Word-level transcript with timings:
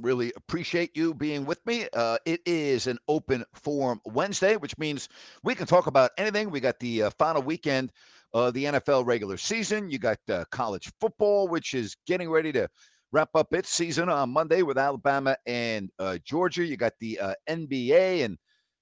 Really 0.00 0.32
appreciate 0.36 0.94
you 0.94 1.14
being 1.14 1.46
with 1.46 1.64
me. 1.64 1.88
Uh, 1.92 2.18
it 2.26 2.40
is 2.44 2.86
an 2.86 2.98
open 3.08 3.44
forum 3.54 4.00
Wednesday, 4.04 4.56
which 4.56 4.76
means 4.76 5.08
we 5.42 5.54
can 5.54 5.66
talk 5.66 5.86
about 5.86 6.10
anything. 6.18 6.50
We 6.50 6.60
got 6.60 6.78
the 6.78 7.04
uh, 7.04 7.10
final 7.18 7.40
weekend 7.40 7.92
of 8.34 8.52
the 8.52 8.64
NFL 8.64 9.06
regular 9.06 9.38
season. 9.38 9.88
You 9.88 9.98
got 9.98 10.18
uh, 10.28 10.44
college 10.50 10.92
football, 11.00 11.48
which 11.48 11.72
is 11.72 11.96
getting 12.06 12.30
ready 12.30 12.52
to 12.52 12.68
wrap 13.10 13.30
up 13.34 13.54
its 13.54 13.70
season 13.70 14.10
on 14.10 14.30
Monday 14.30 14.62
with 14.62 14.76
Alabama 14.76 15.36
and 15.46 15.90
uh, 15.98 16.18
Georgia. 16.24 16.64
You 16.64 16.76
got 16.76 16.92
the 17.00 17.18
uh, 17.18 17.34
NBA, 17.48 18.24
and 18.24 18.36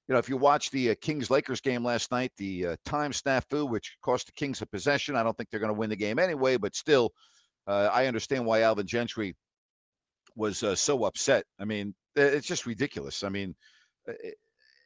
you 0.09 0.12
know 0.12 0.19
if 0.19 0.29
you 0.29 0.37
watch 0.37 0.70
the 0.70 0.91
uh, 0.91 0.95
Kings 1.01 1.31
Lakers 1.31 1.61
game 1.61 1.85
last 1.85 2.11
night, 2.11 2.33
the 2.39 2.67
uh, 2.67 2.77
time 2.85 3.12
snafu, 3.12 3.69
which 3.69 3.97
cost 4.03 4.27
the 4.27 4.33
Kings 4.33 4.62
a 4.62 4.67
possession. 4.67 5.15
I 5.15 5.23
don't 5.23 5.37
think 5.37 5.51
they're 5.51 5.61
going 5.61 5.73
to 5.73 5.79
win 5.79 5.91
the 5.91 5.97
game 5.97 6.19
anyway, 6.19 6.57
but 6.57 6.75
still. 6.75 7.12
Uh, 7.67 7.89
I 7.91 8.09
understand 8.09 8.45
why 8.45 8.61
Alvin 8.61 8.87
Gentry 8.87 9.35
was 10.37 10.63
uh, 10.63 10.75
so 10.75 11.05
upset. 11.05 11.45
I 11.59 11.65
mean, 11.65 11.95
it's 12.17 12.47
just 12.47 12.67
ridiculous. 12.67 13.25
I 13.25 13.29
mean, 13.29 13.55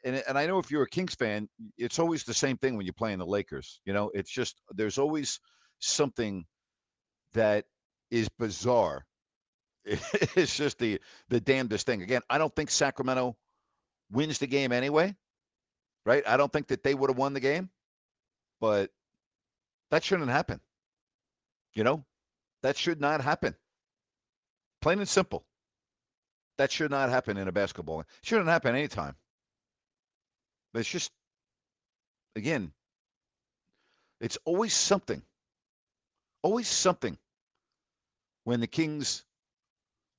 and 0.04 0.22
and 0.28 0.38
I 0.38 0.46
know 0.46 0.58
if 0.58 0.70
you're 0.70 0.82
a 0.82 0.88
Kings 0.88 1.14
fan, 1.14 1.48
it's 1.76 1.98
always 1.98 2.24
the 2.24 2.34
same 2.34 2.56
thing 2.56 2.76
when 2.76 2.86
you're 2.86 2.92
playing 2.92 3.18
the 3.18 3.26
Lakers. 3.26 3.80
You 3.84 3.92
know, 3.92 4.10
it's 4.14 4.30
just 4.30 4.60
there's 4.70 4.98
always 4.98 5.40
something 5.80 6.44
that 7.34 7.64
is 8.10 8.28
bizarre. 8.38 9.04
It's 10.36 10.56
just 10.56 10.78
the 10.78 11.00
the 11.28 11.40
damnedest 11.40 11.86
thing. 11.86 12.02
Again, 12.02 12.22
I 12.28 12.38
don't 12.38 12.54
think 12.54 12.70
Sacramento 12.70 13.36
wins 14.10 14.38
the 14.38 14.46
game 14.46 14.72
anyway, 14.72 15.16
right? 16.04 16.22
I 16.26 16.36
don't 16.36 16.52
think 16.52 16.68
that 16.68 16.82
they 16.82 16.94
would 16.94 17.10
have 17.10 17.18
won 17.18 17.32
the 17.32 17.40
game, 17.40 17.70
but 18.60 18.90
that 19.90 20.04
shouldn't 20.04 20.30
happen. 20.30 20.60
You 21.74 21.84
know, 21.84 22.04
that 22.62 22.76
should 22.76 23.00
not 23.00 23.20
happen. 23.20 23.54
Plain 24.80 25.00
and 25.00 25.08
simple. 25.08 25.44
That 26.58 26.72
should 26.72 26.90
not 26.90 27.08
happen 27.08 27.36
in 27.36 27.48
a 27.48 27.52
basketball. 27.52 28.00
It 28.00 28.06
shouldn't 28.22 28.48
happen 28.48 28.74
anytime. 28.74 29.14
But 30.72 30.80
it's 30.80 30.88
just, 30.88 31.12
again, 32.36 32.72
it's 34.20 34.38
always 34.44 34.74
something. 34.74 35.22
Always 36.42 36.68
something 36.68 37.16
when 38.44 38.60
the 38.60 38.66
Kings 38.66 39.24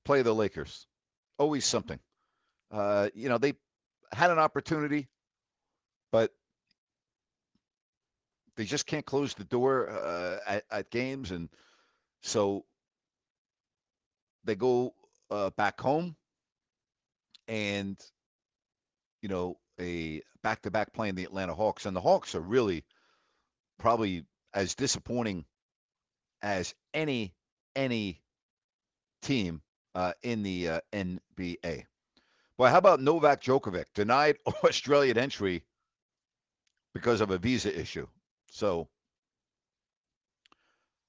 play 0.04 0.22
the 0.22 0.34
Lakers. 0.34 0.86
Always 1.38 1.64
something. 1.64 1.98
Uh, 2.70 3.08
you 3.14 3.28
know, 3.28 3.38
they 3.38 3.54
had 4.12 4.30
an 4.30 4.38
opportunity, 4.38 5.08
but 6.12 6.32
they 8.56 8.64
just 8.64 8.86
can't 8.86 9.06
close 9.06 9.34
the 9.34 9.44
door 9.44 9.88
uh, 9.88 10.38
at, 10.46 10.64
at 10.70 10.90
games. 10.90 11.30
And 11.30 11.48
so 12.22 12.64
they 14.44 14.54
go 14.54 14.94
uh, 15.30 15.50
back 15.50 15.80
home 15.80 16.16
and, 17.48 17.98
you 19.22 19.28
know, 19.28 19.58
a 19.78 20.22
back 20.42 20.62
to 20.62 20.70
back 20.70 20.92
playing 20.92 21.14
the 21.14 21.24
Atlanta 21.24 21.54
Hawks. 21.54 21.86
And 21.86 21.96
the 21.96 22.00
Hawks 22.00 22.34
are 22.34 22.40
really 22.40 22.84
probably 23.78 24.24
as 24.52 24.74
disappointing 24.74 25.44
as 26.42 26.74
any, 26.94 27.34
any 27.76 28.22
team 29.22 29.62
uh, 29.94 30.12
in 30.22 30.42
the 30.42 30.68
uh, 30.68 30.80
NBA. 30.92 31.84
Boy, 32.56 32.68
how 32.68 32.78
about 32.78 33.00
Novak 33.00 33.42
Djokovic 33.42 33.86
denied 33.94 34.36
Australian 34.64 35.18
entry 35.18 35.64
because 36.92 37.20
of 37.20 37.30
a 37.30 37.38
visa 37.38 37.78
issue? 37.78 38.06
So 38.50 38.88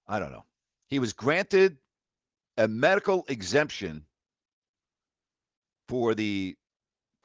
I 0.08 0.20
don't 0.20 0.32
know. 0.32 0.46
He 0.88 1.00
was 1.00 1.14
granted 1.14 1.78
a 2.62 2.68
medical 2.68 3.26
exemption 3.28 4.06
for 5.88 6.14
the 6.14 6.56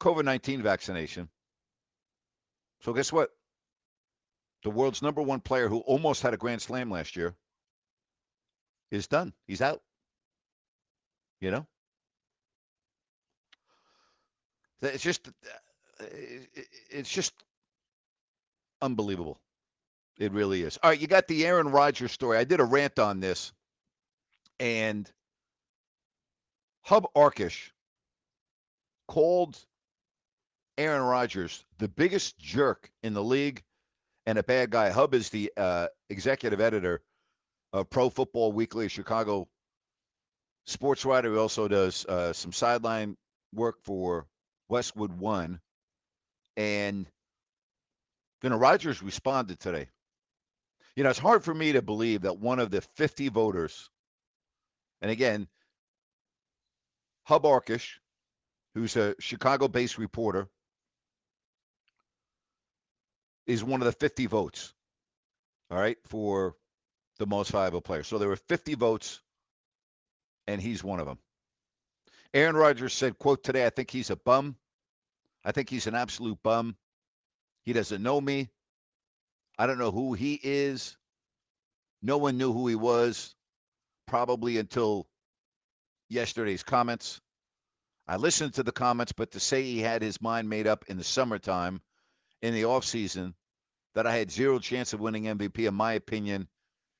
COVID 0.01 0.25
19 0.25 0.63
vaccination. 0.63 1.29
So, 2.81 2.91
guess 2.93 3.13
what? 3.13 3.29
The 4.63 4.71
world's 4.71 5.03
number 5.03 5.21
one 5.21 5.39
player 5.39 5.69
who 5.69 5.79
almost 5.79 6.23
had 6.23 6.33
a 6.33 6.37
Grand 6.37 6.61
Slam 6.61 6.89
last 6.89 7.15
year 7.15 7.35
is 8.89 9.07
done. 9.07 9.31
He's 9.45 9.61
out. 9.61 9.81
You 11.39 11.51
know? 11.51 11.67
It's 14.81 15.03
just, 15.03 15.27
uh, 15.27 16.03
it's 16.89 17.09
just 17.09 17.33
unbelievable. 18.81 19.39
It 20.17 20.31
really 20.31 20.63
is. 20.63 20.79
All 20.81 20.89
right, 20.89 20.99
you 20.99 21.05
got 21.05 21.27
the 21.27 21.45
Aaron 21.45 21.69
Rodgers 21.69 22.11
story. 22.11 22.39
I 22.39 22.43
did 22.43 22.59
a 22.59 22.65
rant 22.65 22.97
on 22.97 23.19
this, 23.19 23.51
and 24.59 25.11
Hub 26.87 27.05
Arkush 27.13 27.71
called 29.09 29.59
Aaron 30.77 31.01
Rodgers 31.01 31.65
the 31.79 31.89
biggest 31.89 32.37
jerk 32.37 32.89
in 33.03 33.13
the 33.13 33.23
league 33.23 33.61
and 34.25 34.37
a 34.37 34.43
bad 34.43 34.69
guy. 34.69 34.89
Hub 34.89 35.13
is 35.13 35.29
the 35.29 35.51
uh, 35.57 35.87
executive 36.09 36.61
editor 36.61 37.01
of 37.73 37.89
Pro 37.89 38.09
Football 38.09 38.53
Weekly, 38.53 38.87
Chicago 38.87 39.49
sports 40.65 41.03
writer. 41.03 41.33
He 41.33 41.37
also 41.37 41.67
does 41.67 42.05
uh, 42.05 42.31
some 42.31 42.53
sideline 42.53 43.17
work 43.53 43.83
for 43.83 44.25
Westwood 44.69 45.11
One. 45.11 45.59
And 46.55 47.05
you 48.43 48.49
know, 48.49 48.57
Rodgers 48.57 49.03
responded 49.03 49.59
today. 49.59 49.89
You 50.95 51.03
know, 51.03 51.09
it's 51.09 51.19
hard 51.19 51.43
for 51.43 51.53
me 51.53 51.73
to 51.73 51.81
believe 51.81 52.21
that 52.21 52.39
one 52.39 52.59
of 52.59 52.71
the 52.71 52.79
50 52.79 53.27
voters, 53.27 53.89
and 55.01 55.11
again, 55.11 55.49
Hub 57.27 57.43
Arkush, 57.43 57.99
who's 58.73 58.95
a 58.95 59.13
Chicago 59.19 59.67
based 59.67 59.97
reporter, 59.97 60.47
is 63.45 63.61
one 63.61 63.81
of 63.81 63.85
the 63.85 63.91
50 63.91 64.27
votes, 64.27 64.73
all 65.69 65.77
right, 65.77 65.97
for 66.05 66.55
the 67.19 67.25
most 67.25 67.51
valuable 67.51 67.81
player. 67.81 68.03
So 68.03 68.17
there 68.17 68.29
were 68.29 68.37
50 68.37 68.75
votes, 68.75 69.19
and 70.47 70.61
he's 70.61 70.81
one 70.81 71.01
of 71.01 71.05
them. 71.05 71.17
Aaron 72.33 72.55
Rodgers 72.55 72.93
said, 72.93 73.17
quote, 73.17 73.43
today, 73.43 73.65
I 73.65 73.71
think 73.71 73.91
he's 73.91 74.09
a 74.09 74.15
bum. 74.15 74.55
I 75.43 75.51
think 75.51 75.69
he's 75.69 75.87
an 75.87 75.95
absolute 75.95 76.41
bum. 76.41 76.77
He 77.63 77.73
doesn't 77.73 78.01
know 78.01 78.21
me. 78.21 78.47
I 79.59 79.67
don't 79.67 79.79
know 79.79 79.91
who 79.91 80.13
he 80.13 80.39
is. 80.41 80.95
No 82.01 82.19
one 82.19 82.37
knew 82.37 82.53
who 82.53 82.67
he 82.67 82.75
was, 82.75 83.35
probably 84.05 84.59
until 84.59 85.09
yesterday's 86.09 86.63
comments. 86.63 87.19
I 88.07 88.17
listened 88.17 88.53
to 88.55 88.63
the 88.63 88.71
comments, 88.71 89.11
but 89.11 89.31
to 89.31 89.39
say 89.39 89.63
he 89.63 89.79
had 89.79 90.01
his 90.01 90.21
mind 90.21 90.49
made 90.49 90.67
up 90.67 90.85
in 90.87 90.97
the 90.97 91.03
summertime, 91.03 91.81
in 92.41 92.53
the 92.53 92.63
offseason, 92.63 93.33
that 93.95 94.07
I 94.07 94.15
had 94.15 94.31
zero 94.31 94.59
chance 94.59 94.93
of 94.93 94.99
winning 94.99 95.23
MVP, 95.23 95.67
in 95.67 95.73
my 95.73 95.93
opinion, 95.93 96.47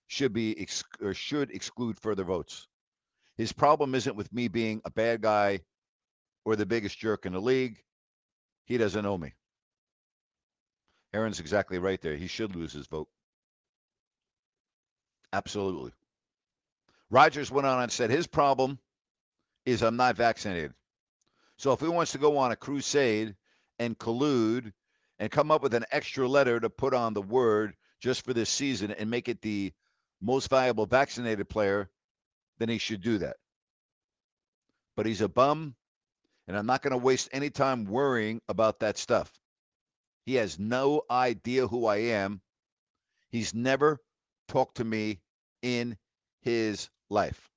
should 0.08 0.34
be 0.34 0.60
ex- 0.60 0.84
or 1.02 1.14
should 1.14 1.52
exclude 1.52 2.00
further 2.00 2.24
votes. 2.24 2.68
His 3.38 3.54
problem 3.54 3.94
isn't 3.94 4.16
with 4.16 4.34
me 4.34 4.48
being 4.48 4.82
a 4.84 4.92
bad 4.92 5.22
guy 5.22 5.62
or 6.44 6.56
the 6.56 6.66
biggest 6.66 6.98
jerk 6.98 7.26
in 7.26 7.34
the 7.34 7.42
league. 7.42 7.78
He 8.66 8.78
doesn't 8.78 9.04
know 9.04 9.18
me. 9.18 9.34
Aaron's 11.14 11.40
exactly 11.40 11.78
right 11.78 12.02
there. 12.02 12.16
He 12.16 12.28
should 12.28 12.56
lose 12.56 12.74
his 12.74 12.88
vote. 12.88 13.08
Absolutely. 15.32 15.92
Rodgers 17.10 17.52
went 17.52 17.68
on 17.68 17.82
and 17.82 17.92
said 17.92 18.10
his 18.10 18.28
problem 18.28 18.80
is 19.68 19.84
I'm 19.84 19.98
not 19.98 20.16
vaccinated. 20.16 20.74
So 21.58 21.74
if 21.74 21.82
he 21.82 21.90
wants 21.90 22.14
to 22.14 22.18
go 22.18 22.38
on 22.38 22.54
a 22.54 22.56
crusade 22.56 23.36
and 23.78 24.00
collude 24.00 24.72
and 25.20 25.30
come 25.30 25.52
up 25.52 25.62
with 25.62 25.74
an 25.74 25.84
extra 25.92 26.26
letter 26.26 26.58
to 26.58 26.70
put 26.70 26.94
on 26.94 27.14
the 27.14 27.22
word 27.22 27.76
just 28.00 28.24
for 28.24 28.34
this 28.34 28.50
season 28.50 28.92
and 28.92 29.10
make 29.10 29.28
it 29.28 29.42
the 29.42 29.74
most 30.22 30.50
valuable 30.50 30.86
vaccinated 30.86 31.50
player, 31.50 31.90
then 32.60 32.70
he 32.70 32.78
should 32.78 33.02
do 33.02 33.18
that. 33.18 33.36
But 34.96 35.06
he's 35.06 35.22
a 35.22 35.28
bum, 35.28 35.76
and 36.48 36.56
I'm 36.56 36.66
not 36.66 36.82
going 36.82 36.92
to 36.92 36.98
waste 36.98 37.28
any 37.34 37.50
time 37.50 37.84
worrying 37.84 38.42
about 38.48 38.80
that 38.80 38.98
stuff. 38.98 39.30
He 40.26 40.36
has 40.36 40.58
no 40.58 41.02
idea 41.12 41.68
who 41.68 41.88
I 41.88 41.98
am. 41.98 42.40
He's 43.32 43.54
never 43.54 44.00
talked 44.48 44.78
to 44.78 44.86
me 44.86 45.20
in 45.62 45.98
his 46.40 46.90
life. 47.10 47.52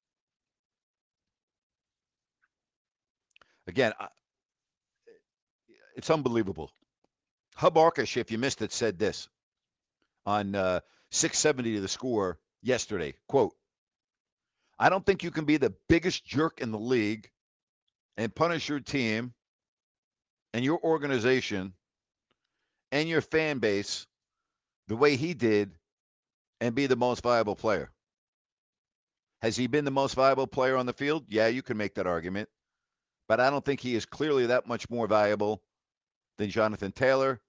Again, 3.70 3.92
it's 5.94 6.10
unbelievable. 6.10 6.72
Hub 7.54 7.76
Arkush, 7.76 8.16
if 8.16 8.32
you 8.32 8.36
missed 8.36 8.62
it, 8.62 8.72
said 8.72 8.98
this 8.98 9.28
on 10.26 10.56
uh, 10.56 10.80
670 11.12 11.76
to 11.76 11.80
the 11.80 11.86
score 11.86 12.40
yesterday. 12.62 13.14
Quote, 13.28 13.54
I 14.76 14.88
don't 14.88 15.06
think 15.06 15.22
you 15.22 15.30
can 15.30 15.44
be 15.44 15.56
the 15.56 15.72
biggest 15.88 16.26
jerk 16.26 16.60
in 16.60 16.72
the 16.72 16.80
league 16.80 17.30
and 18.16 18.34
punish 18.34 18.68
your 18.68 18.80
team 18.80 19.34
and 20.52 20.64
your 20.64 20.80
organization 20.82 21.72
and 22.90 23.08
your 23.08 23.20
fan 23.20 23.60
base 23.60 24.08
the 24.88 24.96
way 24.96 25.14
he 25.14 25.32
did 25.32 25.70
and 26.60 26.74
be 26.74 26.88
the 26.88 26.96
most 26.96 27.22
valuable 27.22 27.54
player. 27.54 27.92
Has 29.42 29.56
he 29.56 29.68
been 29.68 29.84
the 29.84 29.92
most 29.92 30.16
valuable 30.16 30.48
player 30.48 30.76
on 30.76 30.86
the 30.86 30.92
field? 30.92 31.26
Yeah, 31.28 31.46
you 31.46 31.62
can 31.62 31.76
make 31.76 31.94
that 31.94 32.08
argument. 32.08 32.48
But 33.30 33.38
I 33.38 33.48
don't 33.48 33.64
think 33.64 33.78
he 33.78 33.94
is 33.94 34.06
clearly 34.06 34.46
that 34.46 34.66
much 34.66 34.90
more 34.90 35.06
valuable 35.06 35.62
than 36.36 36.50
Jonathan 36.50 36.90
Taylor 36.90 37.40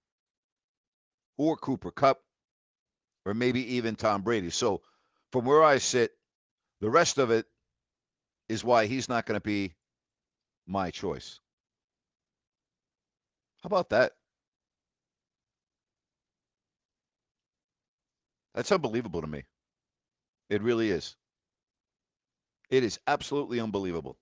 or 1.40 1.58
Cooper 1.58 1.90
Kupp 1.90 2.20
or 3.26 3.34
maybe 3.34 3.78
even 3.78 3.96
Tom 3.96 4.22
Brady. 4.22 4.52
So 4.52 4.84
from 5.32 5.46
where 5.46 5.64
I 5.64 5.80
sit, 5.80 6.12
the 6.82 6.90
rest 6.92 7.18
of 7.18 7.32
it 7.32 7.48
is 8.48 8.64
why 8.64 8.86
he's 8.86 9.10
not 9.10 9.26
going 9.26 9.40
to 9.40 9.44
be 9.44 9.74
my 10.68 10.92
choice. 10.92 11.40
How 13.64 13.68
about 13.68 13.90
that? 13.90 14.12
That's 18.54 18.72
unbelievable 18.72 19.22
to 19.22 19.28
me. 19.28 19.46
It 20.48 20.62
really 20.62 20.92
is. 20.92 21.16
It 22.70 22.84
is 22.84 23.00
absolutely 23.08 23.60
unbelievable. 23.60 24.20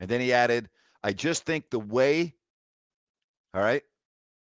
And 0.00 0.08
then 0.08 0.20
he 0.20 0.32
added, 0.32 0.68
I 1.04 1.12
just 1.12 1.44
think 1.44 1.70
the 1.70 1.78
way, 1.78 2.34
all 3.54 3.60
right, 3.60 3.82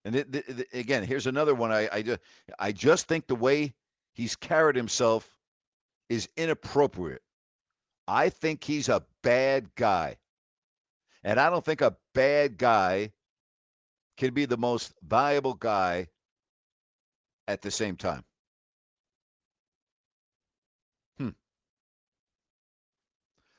and 0.04 0.14
it, 0.16 0.68
again, 0.72 1.02
here's 1.02 1.26
another 1.26 1.54
one. 1.54 1.72
I, 1.72 1.88
I 1.92 2.02
just, 2.02 2.20
I 2.58 2.72
just 2.72 3.08
think 3.08 3.26
the 3.26 3.34
way 3.34 3.74
he's 4.14 4.36
carried 4.36 4.76
himself 4.76 5.28
is 6.08 6.28
inappropriate. 6.36 7.22
I 8.06 8.30
think 8.30 8.64
he's 8.64 8.88
a 8.88 9.04
bad 9.22 9.74
guy, 9.74 10.16
and 11.24 11.38
I 11.38 11.50
don't 11.50 11.64
think 11.64 11.82
a 11.82 11.96
bad 12.14 12.56
guy 12.56 13.12
can 14.16 14.32
be 14.32 14.46
the 14.46 14.56
most 14.56 14.94
valuable 15.06 15.54
guy 15.54 16.06
at 17.46 17.62
the 17.62 17.70
same 17.70 17.96
time. 17.96 18.24
Hmm. 21.18 21.30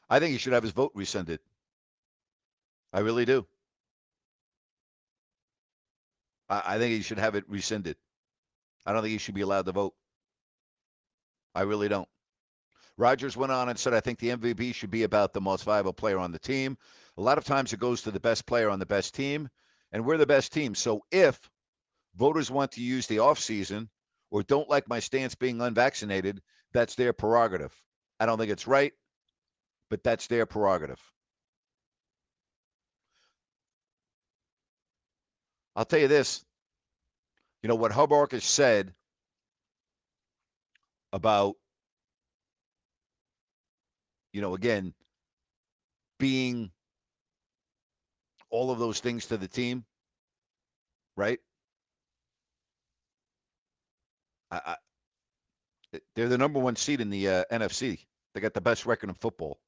I 0.09 0.19
think 0.19 0.31
he 0.31 0.37
should 0.37 0.53
have 0.53 0.63
his 0.63 0.71
vote 0.71 0.91
rescinded. 0.95 1.39
I 2.93 2.99
really 2.99 3.25
do. 3.25 3.45
I, 6.49 6.75
I 6.75 6.77
think 6.77 6.93
he 6.93 7.01
should 7.01 7.19
have 7.19 7.35
it 7.35 7.49
rescinded. 7.49 7.97
I 8.85 8.93
don't 8.93 9.01
think 9.01 9.11
he 9.11 9.17
should 9.17 9.35
be 9.35 9.41
allowed 9.41 9.65
to 9.65 9.71
vote. 9.71 9.93
I 11.53 11.61
really 11.61 11.89
don't. 11.89 12.07
Rodgers 12.97 13.37
went 13.37 13.51
on 13.51 13.69
and 13.69 13.79
said, 13.79 13.93
I 13.93 14.01
think 14.01 14.19
the 14.19 14.29
MVP 14.29 14.73
should 14.75 14.91
be 14.91 15.03
about 15.03 15.33
the 15.33 15.41
most 15.41 15.63
valuable 15.63 15.93
player 15.93 16.17
on 16.17 16.31
the 16.31 16.39
team. 16.39 16.77
A 17.17 17.21
lot 17.21 17.37
of 17.37 17.45
times 17.45 17.73
it 17.73 17.79
goes 17.79 18.03
to 18.03 18.11
the 18.11 18.19
best 18.19 18.45
player 18.45 18.69
on 18.69 18.79
the 18.79 18.85
best 18.85 19.15
team, 19.15 19.49
and 19.91 20.05
we're 20.05 20.17
the 20.17 20.25
best 20.25 20.51
team. 20.51 20.75
So 20.75 21.03
if 21.11 21.49
voters 22.15 22.51
want 22.51 22.73
to 22.73 22.81
use 22.81 23.07
the 23.07 23.17
offseason 23.17 23.87
or 24.31 24.43
don't 24.43 24.69
like 24.69 24.89
my 24.89 24.99
stance 24.99 25.35
being 25.35 25.61
unvaccinated, 25.61 26.41
that's 26.73 26.95
their 26.95 27.13
prerogative. 27.13 27.73
I 28.19 28.25
don't 28.25 28.37
think 28.37 28.51
it's 28.51 28.67
right 28.67 28.93
but 29.89 30.03
that's 30.03 30.27
their 30.27 30.45
prerogative. 30.45 31.01
I'll 35.79 35.85
tell 35.85 35.99
you 35.99 36.09
this. 36.09 36.43
You 37.63 37.69
know 37.69 37.75
what 37.75 37.93
Hub 37.93 38.09
Arkush 38.09 38.41
said 38.41 38.93
about, 41.13 41.55
you 44.33 44.41
know, 44.41 44.55
again, 44.55 44.93
being 46.19 46.69
all 48.49 48.71
of 48.71 48.79
those 48.79 48.99
things 48.99 49.27
to 49.27 49.37
the 49.37 49.47
team, 49.47 49.85
right? 51.15 51.39
I, 54.51 54.61
I, 54.65 55.99
they're 56.13 56.27
the 56.27 56.37
number 56.37 56.59
one 56.59 56.75
seed 56.75 56.99
in 56.99 57.09
the 57.09 57.29
uh, 57.29 57.43
NFC. 57.49 57.99
They 58.33 58.41
got 58.41 58.53
the 58.53 58.59
best 58.59 58.85
record 58.85 59.07
in 59.07 59.15
football. 59.15 59.61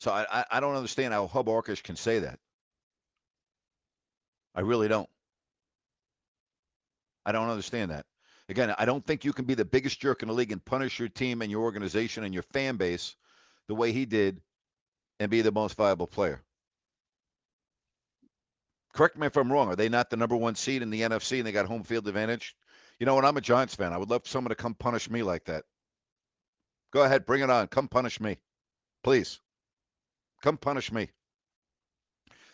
So 0.00 0.10
I, 0.12 0.44
I 0.50 0.60
don't 0.60 0.76
understand 0.76 1.14
how 1.14 1.28
Hub 1.28 1.46
Arkush 1.46 1.82
can 1.82 1.96
say 1.96 2.18
that. 2.18 2.38
I 4.56 4.62
really 4.62 4.88
don't. 4.88 5.08
I 7.26 7.32
don't 7.32 7.50
understand 7.50 7.90
that. 7.90 8.06
Again, 8.48 8.74
I 8.78 8.84
don't 8.84 9.04
think 9.04 9.24
you 9.24 9.32
can 9.32 9.44
be 9.44 9.54
the 9.54 9.64
biggest 9.64 10.00
jerk 10.00 10.22
in 10.22 10.28
the 10.28 10.34
league 10.34 10.52
and 10.52 10.64
punish 10.64 10.98
your 10.98 11.08
team 11.08 11.42
and 11.42 11.50
your 11.50 11.62
organization 11.62 12.24
and 12.24 12.32
your 12.32 12.44
fan 12.44 12.76
base 12.76 13.14
the 13.68 13.74
way 13.74 13.92
he 13.92 14.06
did 14.06 14.40
and 15.20 15.30
be 15.30 15.42
the 15.42 15.52
most 15.52 15.76
viable 15.76 16.06
player. 16.06 16.42
Correct 18.94 19.18
me 19.18 19.26
if 19.26 19.36
I'm 19.36 19.52
wrong. 19.52 19.68
Are 19.68 19.76
they 19.76 19.90
not 19.90 20.08
the 20.08 20.16
number 20.16 20.36
one 20.36 20.54
seed 20.54 20.80
in 20.80 20.90
the 20.90 21.02
NFC 21.02 21.38
and 21.38 21.46
they 21.46 21.52
got 21.52 21.66
home 21.66 21.82
field 21.82 22.08
advantage? 22.08 22.56
You 22.98 23.04
know 23.04 23.14
what? 23.14 23.26
I'm 23.26 23.36
a 23.36 23.42
Giants 23.42 23.74
fan. 23.74 23.92
I 23.92 23.98
would 23.98 24.08
love 24.08 24.26
someone 24.26 24.50
to 24.50 24.54
come 24.54 24.74
punish 24.74 25.10
me 25.10 25.22
like 25.22 25.44
that. 25.46 25.64
Go 26.92 27.02
ahead, 27.02 27.26
bring 27.26 27.42
it 27.42 27.50
on. 27.50 27.66
Come 27.66 27.88
punish 27.88 28.20
me. 28.20 28.38
Please. 29.02 29.40
Come 30.42 30.56
punish 30.56 30.90
me. 30.92 31.10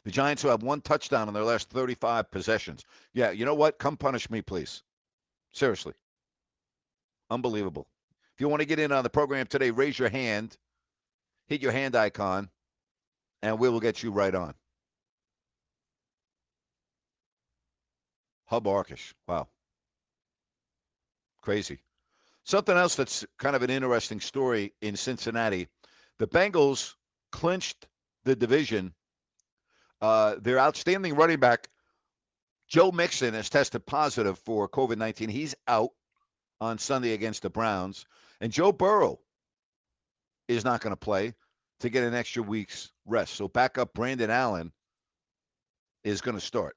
The 0.04 0.10
Giants 0.10 0.42
who 0.42 0.48
have 0.48 0.62
one 0.62 0.80
touchdown 0.80 1.28
in 1.28 1.34
their 1.34 1.44
last 1.44 1.70
35 1.70 2.30
possessions. 2.30 2.84
Yeah, 3.14 3.30
you 3.30 3.44
know 3.44 3.54
what? 3.54 3.78
Come 3.78 3.96
punish 3.96 4.28
me, 4.30 4.42
please. 4.42 4.82
Seriously. 5.52 5.94
Unbelievable. 7.30 7.86
If 8.34 8.40
you 8.40 8.48
want 8.48 8.60
to 8.60 8.66
get 8.66 8.78
in 8.78 8.92
on 8.92 9.04
the 9.04 9.10
program 9.10 9.46
today, 9.46 9.70
raise 9.70 9.98
your 9.98 10.08
hand, 10.08 10.56
hit 11.46 11.62
your 11.62 11.72
hand 11.72 11.94
icon, 11.94 12.50
and 13.42 13.58
we 13.58 13.68
will 13.68 13.80
get 13.80 14.02
you 14.02 14.10
right 14.10 14.34
on. 14.34 14.54
Hub 18.46 18.64
Arkush. 18.64 19.14
Wow. 19.26 19.48
Crazy. 21.40 21.78
Something 22.44 22.76
else 22.76 22.96
that's 22.96 23.24
kind 23.38 23.56
of 23.56 23.62
an 23.62 23.70
interesting 23.70 24.20
story 24.20 24.74
in 24.82 24.96
Cincinnati. 24.96 25.68
The 26.18 26.26
Bengals 26.26 26.94
clinched 27.30 27.86
the 28.24 28.36
division. 28.36 28.94
Uh, 30.02 30.34
their 30.40 30.58
outstanding 30.58 31.14
running 31.14 31.38
back, 31.38 31.68
Joe 32.68 32.90
Mixon, 32.90 33.34
has 33.34 33.48
tested 33.48 33.86
positive 33.86 34.36
for 34.40 34.68
COVID 34.68 34.98
19. 34.98 35.28
He's 35.28 35.54
out 35.68 35.90
on 36.60 36.78
Sunday 36.78 37.12
against 37.12 37.42
the 37.42 37.50
Browns. 37.50 38.04
And 38.40 38.52
Joe 38.52 38.72
Burrow 38.72 39.20
is 40.48 40.64
not 40.64 40.80
going 40.80 40.92
to 40.92 40.96
play 40.96 41.34
to 41.80 41.88
get 41.88 42.02
an 42.02 42.14
extra 42.14 42.42
week's 42.42 42.90
rest. 43.06 43.34
So 43.34 43.46
backup 43.46 43.94
Brandon 43.94 44.30
Allen 44.30 44.72
is 46.02 46.20
going 46.20 46.36
to 46.36 46.44
start. 46.44 46.76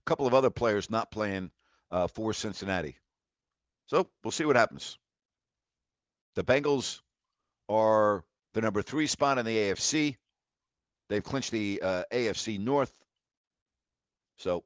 A 0.00 0.04
couple 0.08 0.28
of 0.28 0.34
other 0.34 0.50
players 0.50 0.88
not 0.88 1.10
playing 1.10 1.50
uh, 1.90 2.06
for 2.06 2.32
Cincinnati. 2.32 2.96
So 3.86 4.08
we'll 4.22 4.30
see 4.30 4.44
what 4.44 4.56
happens. 4.56 4.98
The 6.36 6.44
Bengals 6.44 7.00
are 7.68 8.24
the 8.52 8.60
number 8.60 8.82
three 8.82 9.08
spot 9.08 9.38
in 9.38 9.46
the 9.46 9.56
AFC. 9.56 10.16
They've 11.08 11.22
clinched 11.22 11.50
the 11.50 11.80
uh, 11.82 12.02
AFC 12.12 12.58
North. 12.58 12.92
So 14.38 14.64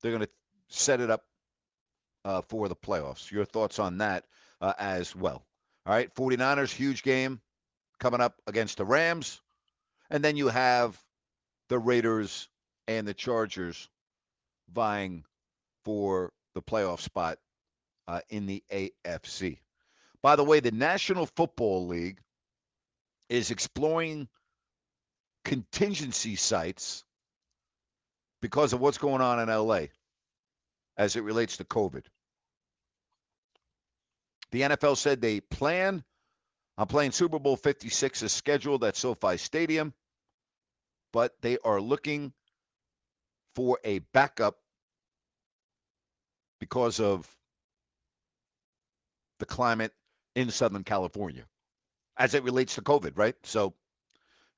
they're 0.00 0.12
going 0.12 0.22
to 0.22 0.30
set 0.68 1.00
it 1.00 1.10
up 1.10 1.24
uh, 2.24 2.42
for 2.42 2.68
the 2.68 2.76
playoffs. 2.76 3.30
Your 3.30 3.44
thoughts 3.44 3.78
on 3.78 3.98
that 3.98 4.24
uh, 4.60 4.72
as 4.78 5.14
well. 5.14 5.44
All 5.86 5.94
right, 5.94 6.14
49ers, 6.14 6.72
huge 6.72 7.02
game 7.02 7.40
coming 7.98 8.20
up 8.20 8.40
against 8.46 8.78
the 8.78 8.84
Rams. 8.84 9.40
And 10.10 10.24
then 10.24 10.36
you 10.36 10.48
have 10.48 10.98
the 11.68 11.78
Raiders 11.78 12.48
and 12.86 13.06
the 13.06 13.14
Chargers 13.14 13.88
vying 14.72 15.24
for 15.84 16.32
the 16.54 16.62
playoff 16.62 17.00
spot 17.00 17.38
uh, 18.06 18.20
in 18.28 18.46
the 18.46 18.62
AFC. 18.72 19.58
By 20.22 20.36
the 20.36 20.44
way, 20.44 20.60
the 20.60 20.70
National 20.70 21.26
Football 21.26 21.86
League 21.86 22.18
is 23.28 23.50
exploring 23.50 24.28
contingency 25.44 26.36
sites 26.36 27.04
because 28.40 28.72
of 28.72 28.80
what's 28.80 28.98
going 28.98 29.20
on 29.20 29.40
in 29.40 29.48
LA 29.48 29.86
as 30.96 31.16
it 31.16 31.22
relates 31.22 31.56
to 31.58 31.64
COVID. 31.64 32.04
The 34.52 34.62
NFL 34.62 34.96
said 34.96 35.20
they 35.20 35.40
plan 35.40 36.04
on 36.78 36.86
playing 36.86 37.12
Super 37.12 37.38
Bowl 37.38 37.56
56 37.56 38.22
as 38.22 38.32
scheduled 38.32 38.84
at 38.84 38.96
SoFi 38.96 39.36
Stadium, 39.36 39.92
but 41.12 41.34
they 41.42 41.58
are 41.64 41.80
looking 41.80 42.32
for 43.54 43.78
a 43.84 44.00
backup 44.12 44.56
because 46.60 47.00
of 47.00 47.28
the 49.38 49.46
climate 49.46 49.92
in 50.34 50.50
Southern 50.50 50.84
California 50.84 51.44
as 52.16 52.34
it 52.34 52.42
relates 52.44 52.76
to 52.76 52.82
COVID, 52.82 53.12
right? 53.16 53.34
So, 53.44 53.74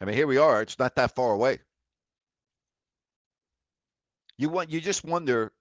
I 0.01 0.05
mean, 0.05 0.15
here 0.15 0.27
we 0.27 0.39
are. 0.39 0.63
It's 0.63 0.79
not 0.79 0.97
that 0.97 1.15
far 1.15 1.33
away. 1.33 1.61
You 4.39 4.51
want 4.51 4.71
you 4.71 4.81
just 4.81 5.05
wonder, 5.05 5.53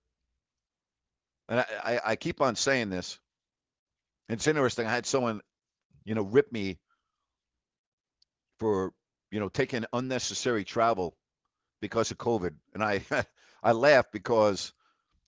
and 1.47 1.61
I, 1.61 1.65
I, 1.83 1.99
I 2.05 2.15
keep 2.17 2.41
on 2.41 2.55
saying 2.55 2.89
this. 2.89 3.17
It's 4.27 4.47
interesting. 4.47 4.85
I 4.85 4.91
had 4.91 5.05
someone, 5.05 5.39
you 6.03 6.15
know, 6.15 6.23
rip 6.23 6.51
me 6.51 6.79
for 8.59 8.91
you 9.31 9.39
know 9.39 9.49
taking 9.49 9.85
unnecessary 9.93 10.65
travel 10.65 11.15
because 11.79 12.11
of 12.11 12.17
COVID, 12.17 12.55
and 12.73 12.83
I 12.83 13.01
I 13.63 13.71
laugh 13.71 14.07
because 14.11 14.73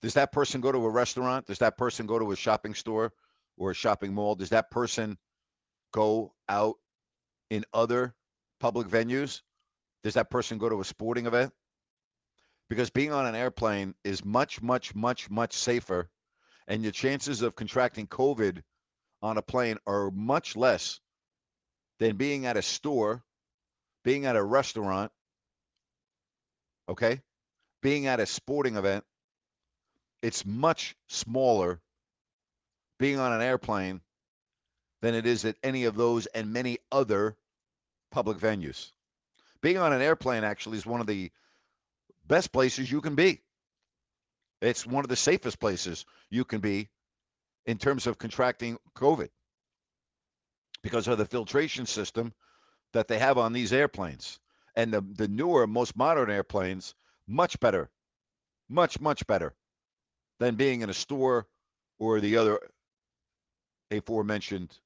does 0.02 0.14
that 0.14 0.32
person 0.32 0.60
go 0.60 0.70
to 0.70 0.84
a 0.84 0.90
restaurant? 0.90 1.46
Does 1.46 1.58
that 1.58 1.78
person 1.78 2.06
go 2.06 2.18
to 2.18 2.30
a 2.32 2.36
shopping 2.36 2.74
store 2.74 3.12
or 3.56 3.70
a 3.70 3.74
shopping 3.74 4.12
mall? 4.12 4.34
Does 4.34 4.50
that 4.50 4.70
person 4.70 5.16
go 5.92 6.34
out 6.48 6.76
in 7.48 7.64
other 7.72 8.14
public 8.60 8.88
venues? 8.88 9.42
Does 10.04 10.14
that 10.14 10.30
person 10.30 10.58
go 10.58 10.68
to 10.68 10.80
a 10.80 10.84
sporting 10.84 11.26
event? 11.26 11.52
Because 12.68 12.90
being 12.90 13.12
on 13.12 13.26
an 13.26 13.34
airplane 13.34 13.94
is 14.04 14.24
much, 14.24 14.60
much, 14.60 14.94
much, 14.94 15.30
much 15.30 15.54
safer, 15.54 16.10
and 16.66 16.82
your 16.82 16.92
chances 16.92 17.42
of 17.42 17.56
contracting 17.56 18.06
COVID 18.06 18.62
on 19.22 19.38
a 19.38 19.42
plane 19.42 19.78
are 19.86 20.10
much 20.10 20.54
less 20.54 21.00
than 21.98 22.16
being 22.16 22.46
at 22.46 22.56
a 22.56 22.62
store, 22.62 23.24
being 24.04 24.26
at 24.26 24.36
a 24.36 24.42
restaurant, 24.42 25.10
okay, 26.88 27.22
being 27.82 28.06
at 28.06 28.20
a 28.20 28.26
sporting 28.26 28.76
event. 28.76 29.04
It's 30.22 30.44
much 30.44 30.96
smaller 31.08 31.80
being 32.98 33.18
on 33.18 33.32
an 33.32 33.40
airplane 33.40 34.00
than 35.00 35.14
it 35.14 35.26
is 35.26 35.44
at 35.44 35.56
any 35.62 35.84
of 35.84 35.94
those 35.96 36.26
and 36.26 36.52
many 36.52 36.78
other 36.90 37.36
public 38.10 38.38
venues. 38.38 38.92
Being 39.60 39.78
on 39.78 39.92
an 39.92 40.02
airplane 40.02 40.44
actually 40.44 40.78
is 40.78 40.86
one 40.86 41.00
of 41.00 41.06
the 41.06 41.30
best 42.26 42.52
places 42.52 42.90
you 42.90 43.00
can 43.00 43.14
be. 43.14 43.40
It's 44.60 44.86
one 44.86 45.04
of 45.04 45.08
the 45.08 45.16
safest 45.16 45.60
places 45.60 46.04
you 46.30 46.44
can 46.44 46.60
be 46.60 46.88
in 47.66 47.78
terms 47.78 48.06
of 48.06 48.18
contracting 48.18 48.78
COVID 48.94 49.28
because 50.82 51.08
of 51.08 51.18
the 51.18 51.26
filtration 51.26 51.86
system 51.86 52.32
that 52.92 53.08
they 53.08 53.18
have 53.18 53.38
on 53.38 53.52
these 53.52 53.72
airplanes. 53.72 54.38
And 54.74 54.92
the, 54.92 55.00
the 55.00 55.28
newer, 55.28 55.66
most 55.66 55.96
modern 55.96 56.30
airplanes, 56.30 56.94
much 57.26 57.58
better, 57.60 57.90
much, 58.68 59.00
much 59.00 59.26
better 59.26 59.54
than 60.38 60.54
being 60.54 60.82
in 60.82 60.90
a 60.90 60.94
store 60.94 61.46
or 61.98 62.20
the 62.20 62.36
other 62.36 62.60
aforementioned 63.90 64.76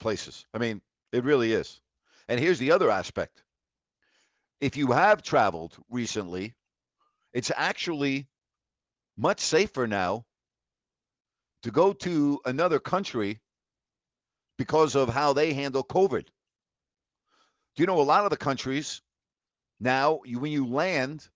places. 0.00 0.46
I 0.52 0.58
mean, 0.58 0.80
it 1.12 1.24
really 1.24 1.52
is. 1.52 1.80
And 2.32 2.40
here's 2.40 2.58
the 2.58 2.70
other 2.70 2.90
aspect. 2.90 3.42
If 4.58 4.78
you 4.78 4.92
have 4.92 5.22
traveled 5.22 5.76
recently, 5.90 6.54
it's 7.34 7.52
actually 7.54 8.26
much 9.18 9.40
safer 9.40 9.86
now 9.86 10.24
to 11.62 11.70
go 11.70 11.92
to 11.92 12.40
another 12.46 12.78
country 12.78 13.42
because 14.56 14.94
of 14.94 15.10
how 15.10 15.34
they 15.34 15.52
handle 15.52 15.84
COVID. 15.84 16.24
Do 16.24 17.82
you 17.82 17.86
know 17.86 18.00
a 18.00 18.02
lot 18.02 18.24
of 18.24 18.30
the 18.30 18.38
countries 18.38 19.02
now, 19.78 20.20
you, 20.24 20.38
when 20.38 20.52
you 20.52 20.66
land, 20.66 21.28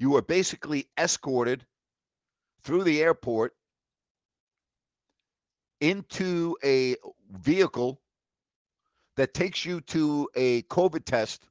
you 0.00 0.16
are 0.16 0.22
basically 0.22 0.88
escorted 0.98 1.64
through 2.64 2.82
the 2.82 3.00
airport 3.04 3.54
into 5.80 6.56
a 6.64 6.96
vehicle 7.30 8.00
that 9.18 9.34
takes 9.34 9.64
you 9.64 9.80
to 9.80 10.28
a 10.36 10.62
COVID 10.62 11.04
test, 11.04 11.44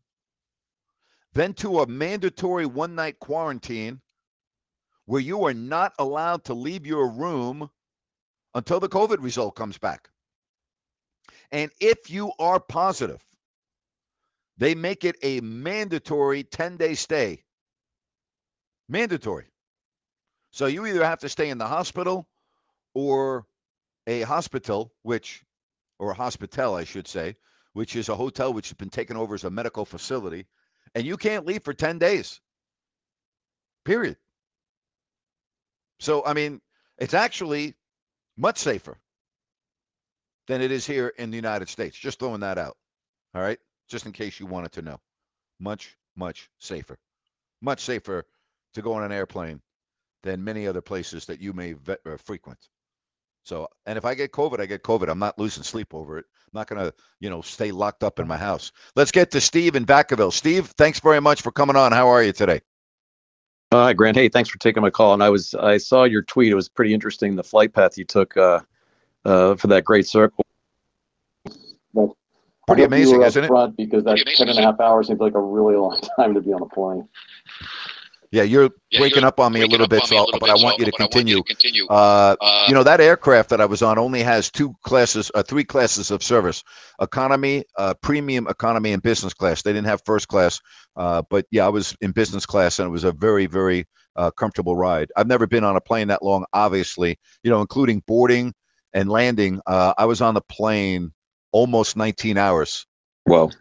then 1.33 1.53
to 1.55 1.81
a 1.81 1.87
mandatory 1.87 2.65
one 2.65 2.95
night 2.95 3.19
quarantine 3.19 3.99
where 5.05 5.19
you 5.19 5.43
are 5.43 5.53
not 5.53 5.91
allowed 5.99 6.45
to 6.45 6.53
leave 6.53 6.85
your 6.85 7.09
room 7.09 7.69
until 8.55 8.79
the 8.79 8.87
COVID 8.87 9.21
result 9.21 9.57
comes 9.57 9.77
back. 9.77 10.09
And 11.51 11.69
if 11.81 12.09
you 12.09 12.31
are 12.39 12.61
positive, 12.61 13.21
they 14.57 14.73
make 14.73 15.03
it 15.03 15.17
a 15.21 15.41
mandatory 15.41 16.43
10 16.43 16.77
day 16.77 16.95
stay. 16.95 17.43
Mandatory. 18.87 19.47
So 20.51 20.67
you 20.67 20.85
either 20.85 21.03
have 21.03 21.19
to 21.19 21.29
stay 21.29 21.49
in 21.49 21.57
the 21.57 21.67
hospital 21.67 22.29
or 22.93 23.45
a 24.07 24.21
hospital, 24.21 24.93
which, 25.03 25.43
or 25.99 26.11
a 26.11 26.15
hospital, 26.15 26.73
I 26.73 26.85
should 26.85 27.09
say, 27.09 27.35
which 27.77 27.95
is 27.95 28.09
a 28.09 28.15
hotel 28.15 28.51
which 28.51 28.69
has 28.69 28.73
been 28.75 28.89
taken 28.89 29.15
over 29.15 29.35
as 29.35 29.43
a 29.43 29.51
medical 29.51 29.85
facility, 29.85 30.47
and 30.95 31.05
you 31.05 31.15
can't 31.15 31.45
leave 31.45 31.61
for 31.61 31.75
10 31.75 31.99
days. 31.99 32.41
Period. 33.85 34.17
So, 35.99 36.25
I 36.25 36.33
mean, 36.33 36.59
it's 36.97 37.13
actually 37.13 37.75
much 38.35 38.57
safer 38.57 38.97
than 40.47 40.61
it 40.61 40.71
is 40.71 40.87
here 40.87 41.13
in 41.19 41.29
the 41.29 41.35
United 41.35 41.69
States. 41.69 41.95
Just 41.95 42.17
throwing 42.17 42.39
that 42.39 42.57
out. 42.57 42.77
All 43.35 43.43
right. 43.43 43.59
Just 43.87 44.07
in 44.07 44.11
case 44.11 44.39
you 44.39 44.47
wanted 44.47 44.71
to 44.71 44.81
know. 44.81 44.99
Much, 45.59 45.95
much 46.15 46.49
safer. 46.57 46.97
Much 47.61 47.81
safer 47.81 48.25
to 48.73 48.81
go 48.81 48.93
on 48.93 49.03
an 49.03 49.11
airplane 49.11 49.61
than 50.23 50.43
many 50.43 50.67
other 50.67 50.81
places 50.81 51.27
that 51.27 51.41
you 51.41 51.53
may 51.53 51.75
uh, 51.87 52.17
frequent. 52.25 52.57
So, 53.47 53.69
and 53.85 53.97
if 53.97 54.03
I 54.03 54.13
get 54.13 54.33
COVID, 54.33 54.59
I 54.59 54.65
get 54.65 54.83
COVID. 54.83 55.07
I'm 55.09 55.19
not 55.19 55.39
losing 55.39 55.63
sleep 55.63 55.93
over 55.93 56.17
it. 56.17 56.25
I'm 56.47 56.59
not 56.59 56.67
going 56.67 56.81
to, 56.81 56.93
you 57.21 57.29
know, 57.29 57.41
stay 57.41 57.71
locked 57.71 58.03
up 58.03 58.19
in 58.19 58.27
my 58.27 58.35
house. 58.35 58.73
Let's 58.93 59.11
get 59.11 59.31
to 59.31 59.39
Steve 59.39 59.77
in 59.77 59.85
Vacaville. 59.85 60.33
Steve, 60.33 60.67
thanks 60.77 60.99
very 60.99 61.21
much 61.21 61.41
for 61.43 61.53
coming 61.53 61.77
on. 61.77 61.93
How 61.93 62.09
are 62.09 62.21
you 62.21 62.33
today? 62.33 62.59
Hi, 63.71 63.93
Grant. 63.93 64.17
Hey, 64.17 64.27
thanks 64.27 64.49
for 64.49 64.59
taking 64.59 64.83
my 64.83 64.89
call. 64.89 65.13
And 65.13 65.23
I 65.23 65.29
was 65.29 65.53
I 65.53 65.77
saw 65.77 66.03
your 66.03 66.23
tweet. 66.23 66.51
It 66.51 66.55
was 66.55 66.67
pretty 66.67 66.93
interesting 66.93 67.37
the 67.37 67.43
flight 67.43 67.73
path 67.73 67.97
you 67.97 68.03
took 68.03 68.35
uh, 68.35 68.59
uh, 69.23 69.55
for 69.55 69.67
that 69.67 69.85
great 69.85 70.07
circle. 70.07 70.45
Pretty 72.67 72.83
amazing, 72.83 73.21
isn't 73.21 73.45
it? 73.45 73.77
Because 73.77 74.03
that 74.03 74.17
ten 74.35 74.49
and 74.49 74.59
a 74.59 74.61
half 74.61 74.81
hours 74.81 75.07
seems 75.07 75.21
like 75.21 75.35
a 75.35 75.39
really 75.41 75.77
long 75.77 75.97
time 76.19 76.33
to 76.33 76.41
be 76.41 76.51
on 76.51 76.61
a 76.61 76.65
plane. 76.65 77.07
Yeah, 78.31 78.43
you're 78.43 78.69
Yeah, 78.91 78.99
breaking 78.99 79.19
you're 79.19 79.27
up 79.27 79.39
on 79.39 79.53
me 79.53 79.61
a 79.61 79.67
little 79.67 79.87
bit, 79.87 80.01
on 80.01 80.03
a 80.03 80.07
so 80.07 80.15
little 80.25 80.31
but 80.39 80.41
bit, 80.47 80.49
I 80.51 80.57
so- 80.57 80.63
want 80.65 80.79
you 80.79 80.85
to 80.85 80.91
but 80.91 80.99
I 80.99 81.03
want 81.03 81.13
you 81.15 81.19
continue. 81.19 81.37
to 81.37 81.43
continue. 81.43 81.87
Uh, 81.87 82.35
Uh, 82.41 82.65
you 82.67 82.73
know 82.73 82.83
that 82.83 82.99
aircraft 82.99 83.49
that 83.51 83.61
I 83.61 83.65
was 83.65 83.81
on 83.81 83.97
only 83.97 84.21
has 84.23 84.51
two 84.51 84.73
classes, 84.83 85.31
uh, 85.33 85.43
three 85.43 85.63
classes 85.63 86.11
of 86.11 86.21
service: 86.23 86.63
economy, 87.01 87.63
uh, 87.77 87.93
premium 88.01 88.47
economy, 88.47 88.91
and 88.93 89.01
business 89.01 89.33
class. 89.33 89.61
They 89.61 89.71
didn't 89.73 89.87
have 89.87 90.01
first 90.05 90.27
class, 90.27 90.59
uh, 90.95 91.21
but 91.29 91.45
yeah, 91.51 91.65
I 91.65 91.69
was 91.69 91.95
in 92.01 92.11
business 92.11 92.45
class, 92.45 92.79
and 92.79 92.87
it 92.87 92.91
was 92.91 93.03
a 93.05 93.11
very, 93.11 93.45
very 93.45 93.85
uh, 94.15 94.31
comfortable 94.31 94.75
ride. 94.75 95.11
I've 95.15 95.27
never 95.27 95.47
been 95.47 95.63
on 95.63 95.75
a 95.75 95.81
plane 95.81 96.07
that 96.09 96.23
long, 96.23 96.45
obviously. 96.51 97.19
You 97.43 97.51
know, 97.51 97.61
including 97.61 98.03
boarding 98.05 98.53
and 98.93 99.09
landing. 99.09 99.61
Uh, 99.65 99.93
I 99.97 100.05
was 100.05 100.21
on 100.21 100.33
the 100.33 100.41
plane 100.41 101.13
almost 101.51 101.95
19 101.95 102.37
hours. 102.37 102.85
Well, 103.25 103.51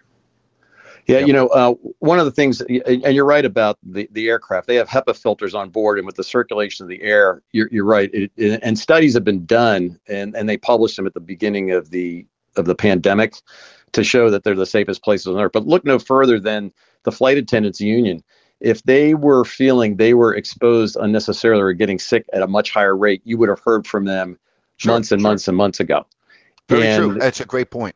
yeah, 1.07 1.19
Yep. 1.19 1.27
you 1.29 1.33
know, 1.33 1.47
uh, 1.49 1.75
one 2.01 2.19
of 2.19 2.25
the 2.25 2.31
things, 2.33 2.61
and 2.61 3.15
you're 3.15 3.25
right 3.25 3.45
about 3.45 3.79
the, 3.83 4.09
the 4.13 4.29
aircraft. 4.29 4.67
They 4.67 4.77
have 4.77 4.89
HEPA 4.89 5.17
filters 5.17 5.55
on 5.55 5.71
board, 5.71 5.99
and 5.99 6.07
with 6.07 6.17
the 6.17 6.25
circulation 6.25 6.85
of 6.85 6.89
the 6.89 7.01
air, 7.03 7.43
you're, 7.53 7.69
you're 7.71 7.85
right. 7.85 8.11
It, 8.13 8.33
it- 8.37 8.61
and 8.63 8.79
studies 8.79 9.15
have 9.15 9.25
been 9.25 9.47
done, 9.47 9.99
and, 10.09 10.35
and 10.37 10.49
they 10.49 10.57
published 10.57 10.97
them 10.97 11.07
at 11.07 11.15
the 11.15 11.21
beginning 11.21 11.71
of 11.73 11.91
the 11.91 12.27
of 12.57 12.65
the 12.65 12.75
pandemic 12.75 13.35
to 13.93 14.03
show 14.03 14.31
that 14.31 14.43
they're 14.43 14.55
the 14.55 14.65
safest 14.67 15.03
places 15.05 15.27
on 15.27 15.39
earth. 15.39 15.53
But 15.53 15.67
look 15.67 15.85
no 15.85 15.99
further 15.99 16.41
than 16.41 16.73
the 17.03 17.13
flight 17.13 17.37
attendants 17.37 17.81
union. 17.83 18.25
If 18.61 18.83
they 18.85 19.13
were 19.13 19.45
feeling 19.45 19.97
they 19.97 20.15
were 20.15 20.35
exposed 20.35 20.97
unnecessarily 20.99 21.61
or 21.63 21.73
getting 21.75 21.99
sick 21.99 22.25
at 22.33 22.41
a 22.41 22.47
much 22.47 22.71
higher 22.71 22.97
rate, 22.97 23.21
you 23.25 23.37
would 23.37 23.51
have 23.51 23.61
heard 23.61 23.87
from 23.87 24.07
them 24.07 24.39
Sure, 24.79 24.93
months 24.95 25.13
and 25.13 25.21
sure. 25.21 25.29
months 25.31 25.49
and 25.49 25.57
months 25.57 25.81
ago. 25.81 26.07
Very 26.71 26.87
And- 26.87 27.11
true. 27.13 27.19
That's 27.19 27.41
a 27.41 27.45
great 27.45 27.71
point. 27.71 27.95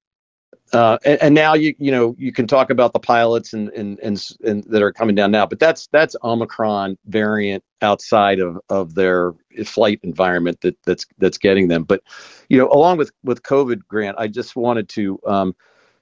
Uh, 0.73 0.99
and, 1.05 1.23
and, 1.23 1.35
now 1.35 1.55
you 1.55 1.75
you 1.79 1.91
know 1.91 2.15
you 2.19 2.33
can 2.33 2.47
talk 2.47 2.71
about 2.71 2.93
the 2.93 2.99
pilots 2.99 3.53
and, 3.53 3.71
and 3.71 3.99
and 4.01 4.25
and 4.45 4.63
that 4.65 4.83
are 4.83 4.93
coming 4.93 5.15
down 5.15 5.31
now, 5.31 5.45
but 5.45 5.59
that's 5.59 5.89
that's 5.89 6.15
Omicron 6.23 6.97
variant 7.07 7.65
outside 7.83 8.39
of 8.39 8.59
of 8.69 8.95
their 8.95 9.33
flight 9.65 9.99
environment 10.03 10.61
that 10.61 10.77
that's 10.85 11.07
that's 11.19 11.39
getting 11.39 11.69
them. 11.69 11.83
But 11.83 12.03
you 12.49 12.59
know, 12.59 12.69
along 12.71 12.99
with 12.99 13.11
with 13.25 13.43
COVID, 13.43 13.87
Grant, 13.89 14.17
I 14.19 14.29
just 14.29 14.55
wanted 14.55 14.89
to 14.91 15.19
um, 15.27 15.57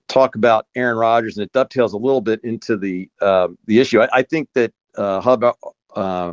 talk 0.09 0.35
about 0.35 0.67
Aaron 0.75 0.99
Rodgers, 0.99 1.39
and 1.39 1.45
it 1.45 1.53
dovetails 1.53 1.95
a 1.95 1.99
little 1.99 2.21
bit 2.21 2.43
into 2.45 2.77
the 2.77 3.09
uh, 3.23 3.49
the 3.67 3.79
issue. 3.79 4.01
I, 4.01 4.09
I, 4.13 4.23
think 4.23 4.51
that 4.55 4.73
uh, 4.97 5.21
Hub 5.21 5.45
uh, 5.45 6.33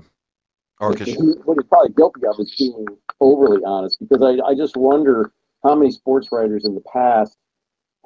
what 0.79 0.99
he's 0.99 1.15
probably 1.69 1.93
guilty 1.95 2.21
of 2.27 2.39
is 2.39 2.53
being 2.57 2.85
overly 3.21 3.63
honest, 3.63 3.97
because 3.99 4.21
I 4.21 4.45
I 4.45 4.55
just 4.55 4.75
wonder 4.75 5.31
how 5.63 5.75
many 5.75 5.91
sports 5.91 6.33
writers 6.33 6.65
in 6.65 6.75
the 6.75 6.81
past 6.81 7.37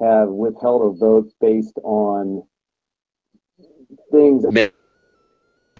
have 0.01 0.29
withheld 0.29 0.95
a 0.95 0.97
vote 0.97 1.31
based 1.41 1.77
on 1.83 2.43
things 4.11 4.45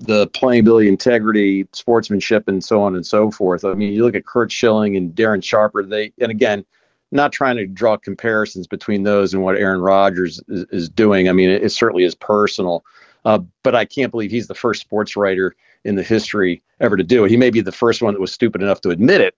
the 0.02 0.28
playability, 0.28 0.88
integrity, 0.88 1.68
sportsmanship, 1.74 2.48
and 2.48 2.64
so 2.64 2.82
on 2.82 2.96
and 2.96 3.06
so 3.06 3.32
forth. 3.32 3.66
I 3.66 3.74
mean, 3.74 3.94
you 3.94 4.04
look 4.04 4.16
at 4.16 4.26
Curt 4.26 4.52
Schilling 4.52 4.96
and 4.96 5.14
Darren 5.14 5.44
Sharper. 5.44 5.84
They 5.84 6.14
and 6.20 6.32
again, 6.32 6.66
not 7.12 7.32
trying 7.32 7.58
to 7.58 7.68
draw 7.68 7.98
comparisons 7.98 8.68
between 8.68 9.04
those 9.04 9.34
and 9.34 9.44
what 9.44 9.58
Aaron 9.58 9.82
Rodgers 9.82 10.42
is, 10.48 10.66
is 10.72 10.90
doing. 10.90 11.28
I 11.28 11.34
mean, 11.34 11.50
it, 11.50 11.64
it, 11.64 11.72
certainly 11.72 12.04
is 12.04 12.16
personal, 12.16 12.86
uh, 13.26 13.40
but 13.64 13.76
I 13.76 13.86
can't 13.86 14.12
believe 14.12 14.32
he's 14.32 14.48
the 14.48 14.56
first 14.56 14.82
sports 14.82 15.16
writer 15.16 15.56
in 15.84 15.96
the 15.96 16.04
history 16.04 16.62
ever 16.80 16.96
to 16.96 17.04
do 17.04 17.26
it. 17.26 17.32
He 17.32 17.38
may 17.38 17.50
be 17.50 17.62
the 17.62 17.72
first 17.72 18.02
one 18.02 18.14
that 18.14 18.22
was 18.22 18.32
stupid 18.32 18.62
enough 18.62 18.82
to 18.82 18.92
admit 18.92 19.22
it, 19.22 19.36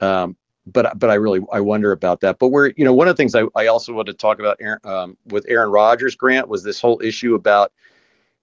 um, 0.00 0.36
but 0.66 0.98
but 0.98 1.10
I 1.10 1.14
really 1.14 1.40
I 1.52 1.60
wonder 1.60 1.92
about 1.92 2.20
that. 2.20 2.38
But 2.38 2.48
we're 2.48 2.72
you 2.76 2.84
know 2.84 2.94
one 2.94 3.08
of 3.08 3.16
the 3.16 3.20
things 3.20 3.34
I, 3.34 3.44
I 3.54 3.66
also 3.66 3.92
want 3.92 4.06
to 4.06 4.14
talk 4.14 4.38
about 4.38 4.56
Aaron, 4.60 4.80
um, 4.84 5.16
with 5.26 5.44
Aaron 5.48 5.70
Rodgers 5.70 6.14
Grant 6.14 6.48
was 6.48 6.62
this 6.62 6.80
whole 6.80 7.00
issue 7.02 7.34
about 7.34 7.72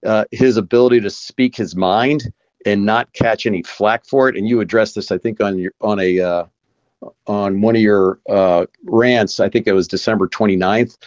uh, 0.05 0.25
his 0.31 0.57
ability 0.57 1.01
to 1.01 1.09
speak 1.09 1.55
his 1.55 1.75
mind 1.75 2.31
and 2.65 2.85
not 2.85 3.11
catch 3.13 3.45
any 3.45 3.63
flack 3.63 4.05
for 4.05 4.29
it. 4.29 4.35
And 4.35 4.47
you 4.47 4.61
addressed 4.61 4.95
this 4.95 5.11
I 5.11 5.17
think 5.17 5.41
on 5.41 5.57
your 5.57 5.73
on 5.81 5.99
a 5.99 6.19
uh, 6.19 6.45
on 7.27 7.61
one 7.61 7.75
of 7.75 7.81
your 7.81 8.19
uh, 8.29 8.65
rants. 8.85 9.39
I 9.39 9.49
think 9.49 9.67
it 9.67 9.73
was 9.73 9.87
December 9.87 10.27
29th. 10.27 10.97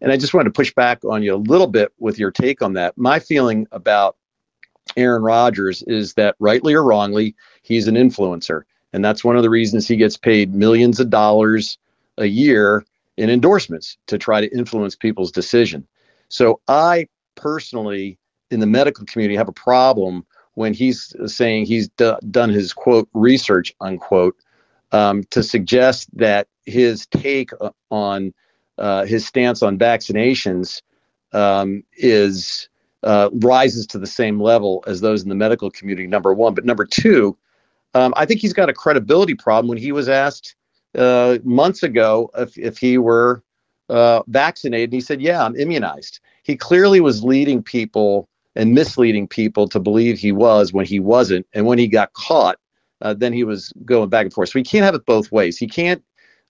And 0.00 0.12
I 0.12 0.16
just 0.16 0.34
wanted 0.34 0.46
to 0.46 0.50
push 0.50 0.74
back 0.74 1.04
on 1.04 1.22
you 1.22 1.34
a 1.34 1.36
little 1.36 1.66
bit 1.66 1.92
with 1.98 2.18
your 2.18 2.30
take 2.30 2.60
on 2.60 2.74
that. 2.74 2.98
My 2.98 3.18
feeling 3.18 3.66
about 3.72 4.16
Aaron 4.96 5.22
Rodgers 5.22 5.82
is 5.82 6.14
that 6.14 6.36
rightly 6.38 6.74
or 6.74 6.84
wrongly, 6.84 7.34
he's 7.62 7.88
an 7.88 7.94
influencer. 7.94 8.62
And 8.96 9.04
that's 9.04 9.22
one 9.22 9.36
of 9.36 9.42
the 9.42 9.50
reasons 9.50 9.86
he 9.86 9.96
gets 9.96 10.16
paid 10.16 10.54
millions 10.54 11.00
of 11.00 11.10
dollars 11.10 11.76
a 12.16 12.24
year 12.24 12.82
in 13.18 13.28
endorsements 13.28 13.98
to 14.06 14.16
try 14.16 14.40
to 14.40 14.48
influence 14.56 14.96
people's 14.96 15.30
decision. 15.30 15.86
So 16.30 16.60
I 16.66 17.06
personally, 17.34 18.18
in 18.50 18.60
the 18.60 18.66
medical 18.66 19.04
community, 19.04 19.36
have 19.36 19.50
a 19.50 19.52
problem 19.52 20.24
when 20.54 20.72
he's 20.72 21.14
saying 21.26 21.66
he's 21.66 21.88
d- 21.88 22.14
done 22.30 22.48
his 22.48 22.72
quote 22.72 23.06
research 23.12 23.74
unquote 23.82 24.34
um, 24.92 25.24
to 25.24 25.42
suggest 25.42 26.08
that 26.16 26.48
his 26.64 27.04
take 27.04 27.50
on 27.90 28.32
uh, 28.78 29.04
his 29.04 29.26
stance 29.26 29.62
on 29.62 29.78
vaccinations 29.78 30.80
um, 31.34 31.84
is 31.98 32.70
uh, 33.02 33.28
rises 33.42 33.86
to 33.88 33.98
the 33.98 34.06
same 34.06 34.40
level 34.40 34.82
as 34.86 35.02
those 35.02 35.22
in 35.22 35.28
the 35.28 35.34
medical 35.34 35.70
community. 35.70 36.06
Number 36.06 36.32
one, 36.32 36.54
but 36.54 36.64
number 36.64 36.86
two, 36.86 37.36
um, 37.94 38.12
I 38.16 38.26
think 38.26 38.40
he's 38.40 38.52
got 38.52 38.68
a 38.68 38.74
credibility 38.74 39.34
problem 39.34 39.68
when 39.68 39.78
he 39.78 39.92
was 39.92 40.08
asked 40.08 40.54
uh, 40.96 41.38
months 41.44 41.82
ago 41.82 42.30
if, 42.36 42.56
if 42.58 42.78
he 42.78 42.98
were 42.98 43.42
uh, 43.88 44.22
vaccinated. 44.28 44.90
And 44.90 44.94
he 44.94 45.00
said, 45.00 45.20
Yeah, 45.20 45.44
I'm 45.44 45.56
immunized. 45.56 46.20
He 46.42 46.56
clearly 46.56 47.00
was 47.00 47.24
leading 47.24 47.62
people 47.62 48.28
and 48.54 48.72
misleading 48.72 49.28
people 49.28 49.68
to 49.68 49.78
believe 49.78 50.18
he 50.18 50.32
was 50.32 50.72
when 50.72 50.86
he 50.86 51.00
wasn't. 51.00 51.46
And 51.52 51.66
when 51.66 51.78
he 51.78 51.86
got 51.86 52.12
caught, 52.14 52.58
uh, 53.02 53.14
then 53.14 53.32
he 53.32 53.44
was 53.44 53.72
going 53.84 54.08
back 54.08 54.24
and 54.24 54.32
forth. 54.32 54.48
So 54.48 54.58
he 54.58 54.64
can't 54.64 54.84
have 54.84 54.94
it 54.94 55.04
both 55.04 55.30
ways. 55.30 55.58
He 55.58 55.66
can't 55.66 56.02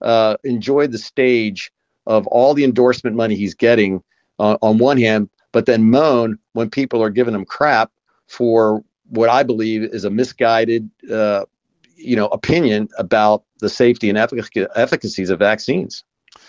uh, 0.02 0.36
enjoy 0.44 0.86
the 0.86 0.98
stage 0.98 1.72
of 2.06 2.26
all 2.28 2.54
the 2.54 2.64
endorsement 2.64 3.16
money 3.16 3.34
he's 3.34 3.54
getting 3.54 4.02
uh, 4.38 4.56
on 4.62 4.78
one 4.78 4.98
hand, 4.98 5.28
but 5.52 5.66
then 5.66 5.90
moan 5.90 6.38
when 6.52 6.70
people 6.70 7.02
are 7.02 7.10
giving 7.10 7.34
him 7.34 7.44
crap 7.44 7.90
for 8.28 8.84
what 9.08 9.28
I 9.28 9.42
believe 9.42 9.82
is 9.82 10.04
a 10.04 10.10
misguided, 10.10 10.90
uh, 11.10 11.44
you 11.96 12.16
know, 12.16 12.26
opinion 12.28 12.88
about 12.98 13.44
the 13.60 13.68
safety 13.68 14.08
and 14.08 14.18
effic- 14.18 14.68
efficacies 14.74 15.30
of 15.30 15.38
vaccines. 15.38 16.04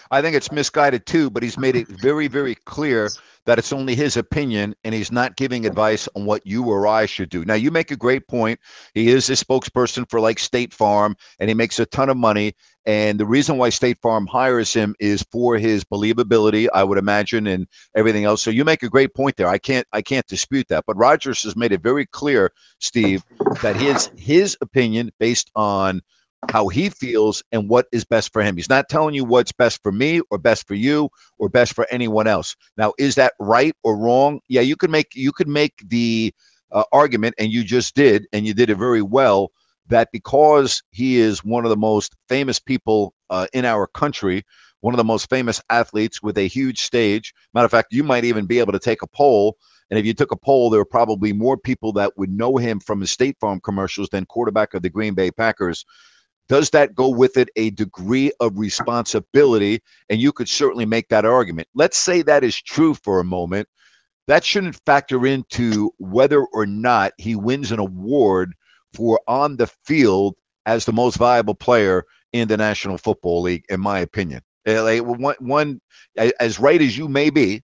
I 0.10 0.22
think 0.22 0.36
it's 0.36 0.52
misguided 0.52 1.06
too, 1.06 1.30
but 1.30 1.43
he's 1.43 1.58
made 1.58 1.76
it 1.76 1.88
very, 1.88 2.28
very 2.28 2.56
clear 2.56 3.10
that 3.46 3.60
it's 3.60 3.72
only 3.74 3.96
his 3.96 4.17
opinion 4.17 4.76
and 4.84 4.93
he's 4.93 5.12
not 5.12 5.38
giving 5.38 5.65
advice 5.65 6.10
on 6.15 6.26
what 6.26 6.46
you 6.46 6.65
or 6.65 6.86
I 6.86 7.06
should 7.06 7.30
do. 7.30 7.46
Now, 7.46 7.54
you 7.54 7.72
make 7.72 7.91
a 7.91 7.96
great 7.96 8.28
point. 8.28 8.60
He 8.93 9.08
is 9.08 9.30
a 9.30 9.34
spokesperson 9.34 10.10
for 10.10 10.20
like 10.20 10.38
State 10.38 10.74
Farm 10.74 11.15
and 11.39 11.50
he 11.50 11.54
makes 11.54 11.80
a 11.80 11.86
ton 11.86 12.10
of 12.10 12.17
money. 12.17 12.56
And 12.86 13.20
the 13.20 13.26
reason 13.26 13.58
why 13.58 13.70
State 13.70 14.00
Farm 14.02 14.28
hires 14.28 14.74
him 14.74 14.96
is 15.00 15.26
for 15.32 15.58
his 15.58 15.84
believability, 15.84 16.67
I 16.74 16.84
would 16.84 16.98
imagine, 16.98 17.48
and 17.48 17.67
everything 17.93 18.24
else. 18.24 18.41
So 18.41 18.50
you 18.50 18.63
make 18.63 18.84
a 18.84 18.89
great 18.89 19.13
point 19.13 19.36
there. 19.36 19.48
I 19.48 19.58
can't 19.58 19.86
I 19.91 20.02
can't 20.02 20.26
dispute 20.26 20.67
that. 20.70 20.86
But 20.88 20.96
Rodgers 20.96 21.43
has 21.43 21.58
made 21.58 21.74
it 21.74 21.82
very 21.82 22.06
clear, 22.06 22.52
Steve, 22.80 23.24
that 23.62 23.76
his 23.76 24.10
his 24.17 24.58
opinion 24.62 25.12
based 25.20 25.52
on 25.54 26.02
how 26.49 26.67
he 26.67 26.89
feels 26.89 27.43
and 27.51 27.69
what 27.69 27.88
is 27.91 28.05
best 28.05 28.33
for 28.33 28.41
him. 28.41 28.55
He's 28.55 28.69
not 28.69 28.89
telling 28.89 29.15
you 29.15 29.25
what's 29.25 29.51
best 29.51 29.81
for 29.83 29.91
me 29.91 30.21
or 30.29 30.38
best 30.38 30.67
for 30.67 30.75
you 30.75 31.10
or 31.38 31.49
best 31.49 31.73
for 31.73 31.88
anyone 31.91 32.27
else. 32.27 32.55
Now, 32.77 32.93
is 32.97 33.15
that 33.15 33.33
right 33.39 33.75
or 33.83 33.97
wrong? 33.97 34.39
Yeah, 34.47 34.62
you 34.62 34.75
could 34.75 34.89
make 34.89 35.15
you 35.15 35.31
could 35.31 35.47
make 35.47 35.73
the 35.88 36.33
uh, 36.71 36.83
argument, 36.91 37.36
and 37.38 37.51
you 37.51 37.63
just 37.63 37.95
did, 37.95 38.27
and 38.33 38.45
you 38.45 38.53
did 38.53 38.69
it 38.69 38.75
very 38.75 39.01
well. 39.01 39.51
That 39.89 40.10
because 40.12 40.83
he 40.91 41.17
is 41.17 41.43
one 41.43 41.63
of 41.63 41.69
the 41.69 41.77
most 41.77 42.13
famous 42.27 42.60
people 42.60 43.13
uh, 43.29 43.47
in 43.53 43.63
our 43.63 43.88
country, 43.88 44.43
one 44.81 44.93
of 44.93 44.97
the 44.97 45.05
most 45.05 45.29
famous 45.29 45.62
athletes 45.69 46.21
with 46.21 46.38
a 46.38 46.47
huge 46.47 46.81
stage. 46.81 47.33
Matter 47.53 47.65
of 47.65 47.71
fact, 47.71 47.93
you 47.93 48.03
might 48.03 48.25
even 48.25 48.47
be 48.47 48.60
able 48.60 48.73
to 48.73 48.79
take 48.79 49.01
a 49.01 49.07
poll. 49.07 49.57
And 49.89 49.97
if 49.97 50.05
you 50.05 50.13
took 50.13 50.33
a 50.33 50.38
poll, 50.38 50.69
there 50.69 50.81
are 50.81 50.86
probably 50.86 51.31
more 51.31 51.55
people 51.57 51.93
that 51.93 52.17
would 52.17 52.29
know 52.29 52.57
him 52.57 52.81
from 52.81 52.99
his 52.99 53.12
State 53.12 53.38
Farm 53.39 53.62
commercials 53.62 54.10
than 54.10 54.25
quarterback 54.25 54.73
of 54.73 54.81
the 54.81 54.89
Green 54.89 55.13
Bay 55.13 55.31
Packers 55.31 55.86
does 56.49 56.71
that 56.71 56.95
go 56.95 57.10
with 57.10 57.38
it 57.38 57.49
a 57.55 57.69
degree 57.71 58.31
of 58.39 58.57
responsibility? 58.57 59.81
And 60.10 60.21
you 60.21 60.31
could 60.31 60.49
certainly 60.49 60.86
make 60.86 61.10
that 61.10 61.25
argument. 61.25 61.67
Let's 61.73 61.97
say 61.97 62.21
that 62.21 62.43
is 62.43 62.62
true 62.62 62.93
for 62.93 63.19
a 63.19 63.25
moment. 63.25 63.67
That 64.27 64.43
shouldn't 64.43 64.79
factor 64.86 65.25
into 65.25 65.91
whether 65.97 66.41
or 66.41 66.65
not 66.65 67.13
he 67.17 67.36
wins 67.36 67.71
an 67.71 67.79
award 67.79 68.53
for 68.93 69.21
on 69.27 69.57
the 69.57 69.67
field 69.86 70.36
as 70.65 70.86
the 70.86 70.93
most 70.93 71.17
valuable 71.17 71.55
player 71.55 72.03
in 72.33 72.47
the 72.47 72.57
National 72.57 72.97
Football 72.97 73.43
League, 73.43 73.63
in 73.69 73.79
my 73.79 73.99
opinion. 73.99 74.41
Uh, 74.67 74.83
like 74.83 75.01
one, 75.01 75.36
one, 75.39 75.79
as 76.17 76.60
right 76.60 76.81
as 76.81 76.97
you 76.97 77.07
may 77.07 77.29
be, 77.29 77.63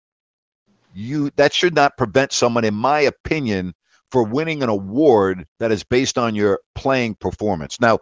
you 0.94 1.30
that 1.36 1.52
should 1.52 1.74
not 1.74 1.96
prevent 1.96 2.32
someone, 2.32 2.64
in 2.64 2.74
my 2.74 3.00
opinion, 3.00 3.72
for 4.10 4.24
winning 4.24 4.62
an 4.62 4.68
award 4.68 5.46
that 5.60 5.70
is 5.70 5.84
based 5.84 6.18
on 6.18 6.34
your 6.34 6.60
playing 6.74 7.14
performance. 7.14 7.80
Now, 7.80 8.00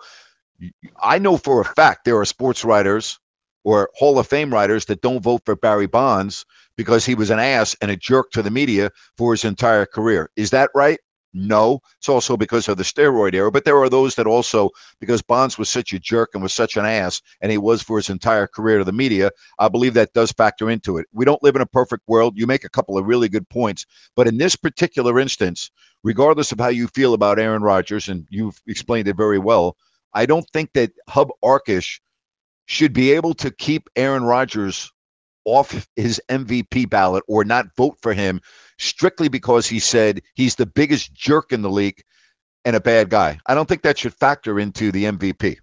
I 1.00 1.18
know 1.18 1.36
for 1.36 1.60
a 1.60 1.64
fact 1.64 2.04
there 2.04 2.18
are 2.18 2.24
sports 2.24 2.64
writers 2.64 3.18
or 3.64 3.90
Hall 3.94 4.18
of 4.18 4.26
Fame 4.26 4.52
writers 4.52 4.86
that 4.86 5.00
don't 5.00 5.22
vote 5.22 5.42
for 5.44 5.56
Barry 5.56 5.86
Bonds 5.86 6.44
because 6.76 7.04
he 7.04 7.14
was 7.14 7.30
an 7.30 7.38
ass 7.38 7.76
and 7.80 7.90
a 7.90 7.96
jerk 7.96 8.30
to 8.32 8.42
the 8.42 8.50
media 8.50 8.90
for 9.18 9.32
his 9.32 9.44
entire 9.44 9.86
career. 9.86 10.30
Is 10.36 10.50
that 10.50 10.70
right? 10.74 10.98
No. 11.34 11.80
It's 11.98 12.08
also 12.08 12.36
because 12.36 12.68
of 12.68 12.78
the 12.78 12.82
steroid 12.82 13.34
era, 13.34 13.50
but 13.52 13.64
there 13.64 13.78
are 13.78 13.90
those 13.90 14.14
that 14.14 14.26
also, 14.26 14.70
because 15.00 15.20
Bonds 15.20 15.58
was 15.58 15.68
such 15.68 15.92
a 15.92 15.98
jerk 15.98 16.30
and 16.32 16.42
was 16.42 16.52
such 16.52 16.76
an 16.76 16.86
ass, 16.86 17.20
and 17.42 17.52
he 17.52 17.58
was 17.58 17.82
for 17.82 17.98
his 17.98 18.08
entire 18.08 18.46
career 18.46 18.78
to 18.78 18.84
the 18.84 18.92
media, 18.92 19.32
I 19.58 19.68
believe 19.68 19.94
that 19.94 20.14
does 20.14 20.32
factor 20.32 20.70
into 20.70 20.96
it. 20.96 21.06
We 21.12 21.26
don't 21.26 21.42
live 21.42 21.56
in 21.56 21.62
a 21.62 21.66
perfect 21.66 22.04
world. 22.06 22.34
You 22.36 22.46
make 22.46 22.64
a 22.64 22.70
couple 22.70 22.96
of 22.96 23.06
really 23.06 23.28
good 23.28 23.48
points. 23.48 23.84
But 24.14 24.28
in 24.28 24.38
this 24.38 24.56
particular 24.56 25.18
instance, 25.20 25.70
regardless 26.02 26.52
of 26.52 26.60
how 26.60 26.68
you 26.68 26.88
feel 26.88 27.12
about 27.12 27.38
Aaron 27.38 27.62
Rodgers, 27.62 28.08
and 28.08 28.26
you've 28.30 28.58
explained 28.66 29.08
it 29.08 29.16
very 29.16 29.38
well, 29.38 29.76
I 30.16 30.24
don't 30.24 30.48
think 30.50 30.72
that 30.72 30.92
Hub 31.10 31.28
Arkush 31.44 32.00
should 32.64 32.94
be 32.94 33.12
able 33.12 33.34
to 33.34 33.50
keep 33.50 33.90
Aaron 33.94 34.24
Rodgers 34.24 34.90
off 35.44 35.86
his 35.94 36.20
MVP 36.30 36.88
ballot 36.88 37.22
or 37.28 37.44
not 37.44 37.66
vote 37.76 37.98
for 38.00 38.14
him 38.14 38.40
strictly 38.78 39.28
because 39.28 39.66
he 39.66 39.78
said 39.78 40.22
he's 40.34 40.56
the 40.56 40.66
biggest 40.66 41.14
jerk 41.14 41.52
in 41.52 41.60
the 41.60 41.70
league 41.70 42.02
and 42.64 42.74
a 42.74 42.80
bad 42.80 43.10
guy. 43.10 43.38
I 43.46 43.54
don't 43.54 43.68
think 43.68 43.82
that 43.82 43.98
should 43.98 44.14
factor 44.14 44.58
into 44.58 44.90
the 44.90 45.04
MVP. 45.04 45.58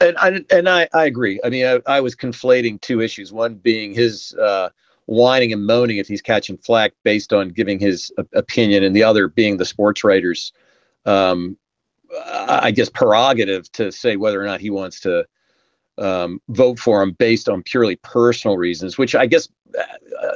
And 0.00 0.16
I 0.18 0.44
and 0.50 0.68
I, 0.68 0.88
I 0.94 1.06
agree. 1.06 1.40
I 1.44 1.50
mean, 1.50 1.66
I, 1.66 1.80
I 1.86 2.00
was 2.00 2.14
conflating 2.14 2.80
two 2.80 3.00
issues. 3.00 3.32
One 3.32 3.56
being 3.56 3.92
his 3.92 4.34
uh, 4.34 4.68
whining 5.06 5.52
and 5.52 5.66
moaning 5.66 5.96
if 5.96 6.06
he's 6.06 6.22
catching 6.22 6.58
flack 6.58 6.92
based 7.02 7.32
on 7.32 7.48
giving 7.48 7.78
his 7.78 8.12
opinion, 8.34 8.84
and 8.84 8.94
the 8.94 9.04
other 9.04 9.28
being 9.28 9.56
the 9.56 9.64
sports 9.64 10.04
writers 10.04 10.52
um, 11.06 11.56
I 12.12 12.70
guess, 12.70 12.88
prerogative 12.88 13.70
to 13.72 13.90
say 13.90 14.16
whether 14.16 14.40
or 14.40 14.46
not 14.46 14.60
he 14.60 14.70
wants 14.70 15.00
to 15.00 15.26
um, 15.98 16.40
vote 16.48 16.78
for 16.78 17.02
him 17.02 17.12
based 17.12 17.48
on 17.48 17.62
purely 17.62 17.96
personal 17.96 18.56
reasons. 18.56 18.98
Which 18.98 19.14
I 19.14 19.26
guess 19.26 19.48
uh, 19.78 19.84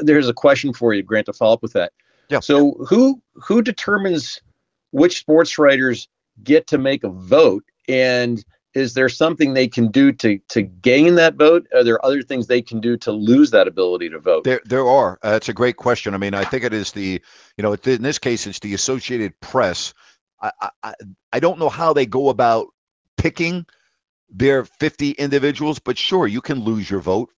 there's 0.01 0.29
a 0.29 0.35
question 0.35 0.73
for 0.73 0.95
you, 0.95 1.03
Grant, 1.03 1.27
to 1.27 1.33
follow 1.33 1.55
up 1.55 1.63
with 1.63 1.75
that. 1.75 1.93
Yeah. 2.29 2.41
So 2.41 2.73
who 2.89 3.21
who 3.35 3.63
determines 3.63 4.41
which 4.93 5.19
sports 5.19 5.59
writers 5.59 6.09
get 6.43 6.67
to 6.69 6.79
make 6.79 7.05
a 7.05 7.09
vote, 7.09 7.65
and 7.89 8.45
is 8.73 8.95
there 8.95 9.09
something 9.09 9.53
they 9.53 9.69
can 9.69 9.91
do 9.91 10.13
to 10.13 10.39
to 10.49 10.63
gain 10.63 11.17
that 11.17 11.35
vote? 11.35 11.67
Are 11.75 11.85
there 11.85 12.05
other 12.05 12.23
things 12.23 12.47
they 12.47 12.63
can 12.63 12.81
do 12.81 12.97
to 12.99 13.13
lose 13.13 13.51
that 13.51 13.67
ability 13.67 14.11
to 14.11 14.19
vote? 14.19 14.45
There, 14.45 14.61
there 14.65 14.87
are. 14.87 15.19
Uh, 15.23 15.35
it's 15.37 15.49
a 15.49 15.53
great 15.53 15.77
question. 15.77 16.15
I 16.15 16.19
mean, 16.19 16.35
I 16.35 16.45
think 16.45 16.65
it 16.65 16.73
is 16.73 16.93
the, 16.93 17.21
you 17.57 17.63
know, 17.63 17.73
in 17.73 18.03
this 18.03 18.19
case, 18.19 18.47
it's 18.47 18.61
the 18.61 18.75
Associated 18.75 19.39
Press. 19.41 19.93
I, 20.41 20.71
I, 20.83 20.95
I 21.33 21.41
don't 21.41 21.59
know 21.59 21.69
how 21.69 21.93
they 21.93 22.07
go 22.07 22.29
about 22.29 22.69
picking 23.17 23.67
their 24.31 24.65
50 24.65 25.13
individuals, 25.13 25.79
but 25.79 25.99
sure, 25.99 26.27
you 26.27 26.41
can 26.41 26.61
lose 26.61 26.91
your 26.91 27.01
vote. 27.01 27.31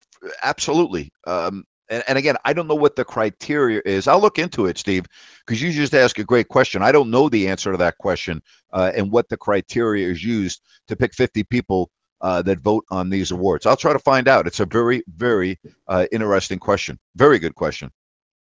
Absolutely. 0.44 1.12
Um, 1.26 1.66
and, 1.90 2.04
and 2.08 2.18
again, 2.18 2.38
I 2.46 2.54
don't 2.54 2.68
know 2.68 2.76
what 2.76 2.96
the 2.96 3.06
criteria 3.06 3.82
is. 3.86 4.08
I'll 4.08 4.22
look 4.22 4.40
into 4.40 4.66
it, 4.66 4.78
Steve, 4.78 5.06
because 5.46 5.62
you 5.62 5.72
just 5.72 5.94
asked 5.94 6.20
a 6.20 6.24
great 6.24 6.48
question. 6.48 6.82
I 6.82 6.92
don't 6.92 7.12
know 7.12 7.30
the 7.30 7.48
answer 7.48 7.72
to 7.72 7.78
that 7.78 7.98
question 7.98 8.42
uh, 8.72 8.92
and 8.96 9.12
what 9.12 9.30
the 9.30 9.38
criteria 9.38 10.10
is 10.10 10.24
used 10.24 10.62
to 10.88 10.96
pick 10.96 11.14
50 11.14 11.44
people 11.44 11.92
uh, 12.22 12.42
that 12.44 12.60
vote 12.60 12.86
on 12.92 13.10
these 13.10 13.32
awards. 13.32 13.66
I'll 13.66 13.76
try 13.76 13.94
to 13.94 14.00
find 14.00 14.28
out. 14.28 14.48
It's 14.48 14.60
a 14.60 14.66
very, 14.66 15.04
very 15.08 15.60
uh, 15.88 16.06
interesting 16.12 16.60
question. 16.60 17.00
Very 17.16 17.40
good 17.40 17.56
question. 17.56 17.92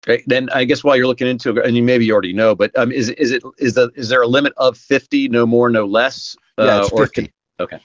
Okay, 0.07 0.23
then 0.25 0.49
I 0.51 0.63
guess 0.63 0.83
while 0.85 0.95
you're 0.95 1.07
looking 1.07 1.27
into 1.27 1.57
it, 1.57 1.65
and 1.65 1.75
you 1.75 1.83
maybe 1.83 2.05
you 2.05 2.13
already 2.13 2.31
know, 2.31 2.55
but 2.55 2.77
um, 2.77 2.93
is 2.93 3.09
is 3.09 3.31
it 3.31 3.43
is 3.57 3.73
the 3.73 3.91
is 3.95 4.07
there 4.07 4.21
a 4.21 4.27
limit 4.27 4.53
of 4.55 4.77
50, 4.77 5.27
no 5.27 5.45
more, 5.45 5.69
no 5.69 5.85
less? 5.85 6.37
Yeah, 6.57 6.79
it's 6.79 6.91
or 6.91 7.05
50. 7.05 7.23
can- 7.23 7.33
okay. 7.59 7.79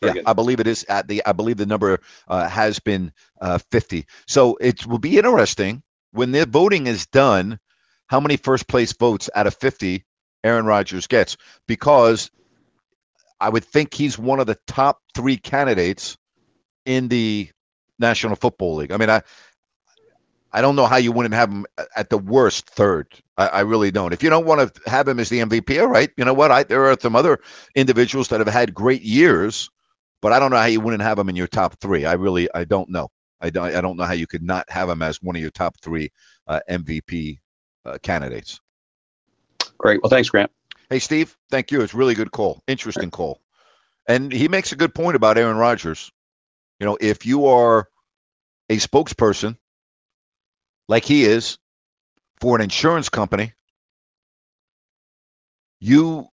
Very 0.00 0.12
yeah, 0.12 0.20
good. 0.20 0.28
I 0.28 0.32
believe 0.34 0.60
it 0.60 0.68
is 0.68 0.84
at 0.88 1.08
the. 1.08 1.22
I 1.26 1.32
believe 1.32 1.56
the 1.56 1.66
number 1.66 1.98
uh, 2.28 2.48
has 2.48 2.78
been 2.78 3.12
uh, 3.40 3.58
50. 3.72 4.06
So 4.28 4.56
it 4.60 4.86
will 4.86 4.98
be 4.98 5.18
interesting 5.18 5.82
when 6.12 6.30
the 6.30 6.46
voting 6.46 6.86
is 6.86 7.06
done. 7.06 7.58
How 8.06 8.20
many 8.20 8.36
first 8.36 8.68
place 8.68 8.92
votes 8.92 9.30
out 9.34 9.46
of 9.46 9.54
50 9.56 10.04
Aaron 10.44 10.66
Rodgers 10.66 11.06
gets? 11.06 11.36
Because 11.66 12.30
I 13.40 13.48
would 13.48 13.64
think 13.64 13.94
he's 13.94 14.18
one 14.18 14.40
of 14.40 14.46
the 14.46 14.58
top 14.66 15.00
three 15.14 15.38
candidates 15.38 16.16
in 16.84 17.08
the 17.08 17.50
National 17.98 18.36
Football 18.36 18.76
League. 18.76 18.92
I 18.92 18.98
mean, 18.98 19.10
I 19.10 19.22
I 20.54 20.60
don't 20.60 20.76
know 20.76 20.86
how 20.86 20.98
you 20.98 21.10
wouldn't 21.10 21.34
have 21.34 21.50
him 21.50 21.66
at 21.96 22.10
the 22.10 22.16
worst 22.16 22.70
third. 22.70 23.08
I, 23.36 23.48
I 23.48 23.60
really 23.62 23.90
don't. 23.90 24.12
If 24.12 24.22
you 24.22 24.30
don't 24.30 24.46
want 24.46 24.72
to 24.72 24.88
have 24.88 25.08
him 25.08 25.18
as 25.18 25.28
the 25.28 25.40
MVP, 25.40 25.80
all 25.80 25.88
right. 25.88 26.08
You 26.16 26.24
know 26.24 26.32
what? 26.32 26.52
I, 26.52 26.62
there 26.62 26.86
are 26.86 26.96
some 26.98 27.16
other 27.16 27.40
individuals 27.74 28.28
that 28.28 28.38
have 28.38 28.46
had 28.46 28.72
great 28.72 29.02
years, 29.02 29.68
but 30.22 30.32
I 30.32 30.38
don't 30.38 30.52
know 30.52 30.56
how 30.56 30.66
you 30.66 30.80
wouldn't 30.80 31.02
have 31.02 31.18
him 31.18 31.28
in 31.28 31.34
your 31.34 31.48
top 31.48 31.80
three. 31.80 32.04
I 32.04 32.12
really, 32.12 32.48
I 32.54 32.62
don't 32.62 32.88
know. 32.88 33.10
I 33.40 33.50
don't, 33.50 33.74
I 33.74 33.80
don't 33.80 33.96
know 33.96 34.04
how 34.04 34.12
you 34.12 34.28
could 34.28 34.44
not 34.44 34.70
have 34.70 34.88
him 34.88 35.02
as 35.02 35.20
one 35.20 35.34
of 35.34 35.42
your 35.42 35.50
top 35.50 35.76
three 35.82 36.12
uh, 36.46 36.60
MVP 36.70 37.40
uh, 37.84 37.98
candidates. 38.00 38.60
Great. 39.76 40.04
Well, 40.04 40.10
thanks, 40.10 40.30
Grant. 40.30 40.52
Hey, 40.88 41.00
Steve, 41.00 41.36
thank 41.50 41.72
you. 41.72 41.80
It's 41.80 41.94
a 41.94 41.96
really 41.96 42.14
good 42.14 42.30
call. 42.30 42.62
Interesting 42.68 43.10
call. 43.10 43.40
And 44.06 44.30
he 44.30 44.46
makes 44.46 44.70
a 44.70 44.76
good 44.76 44.94
point 44.94 45.16
about 45.16 45.36
Aaron 45.36 45.56
Rodgers. 45.56 46.12
You 46.78 46.86
know, 46.86 46.96
if 47.00 47.26
you 47.26 47.46
are 47.46 47.88
a 48.70 48.76
spokesperson 48.76 49.56
like 50.88 51.04
he 51.04 51.24
is 51.24 51.58
for 52.40 52.56
an 52.56 52.62
insurance 52.62 53.08
company, 53.08 53.52
you 55.80 56.28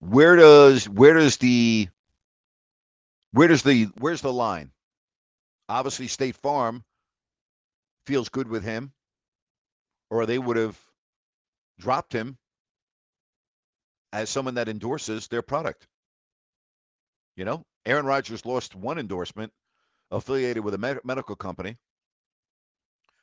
where 0.00 0.36
does 0.36 0.88
where 0.88 1.14
does 1.14 1.38
the 1.38 1.88
where 3.32 3.48
does 3.48 3.62
the 3.62 3.88
where's 3.98 4.20
the 4.20 4.32
line? 4.32 4.70
Obviously 5.68 6.08
State 6.08 6.36
Farm 6.36 6.84
feels 8.06 8.28
good 8.28 8.48
with 8.48 8.64
him 8.64 8.92
or 10.10 10.26
they 10.26 10.38
would 10.38 10.56
have 10.56 10.78
dropped 11.78 12.12
him 12.12 12.38
as 14.12 14.30
someone 14.30 14.54
that 14.54 14.68
endorses 14.68 15.28
their 15.28 15.42
product. 15.42 15.86
You 17.36 17.44
know, 17.44 17.64
Aaron 17.86 18.06
Rodgers 18.06 18.46
lost 18.46 18.74
one 18.76 18.98
endorsement 18.98 19.52
affiliated 20.10 20.64
with 20.64 20.74
a 20.74 20.78
med- 20.78 21.00
medical 21.04 21.36
company. 21.36 21.76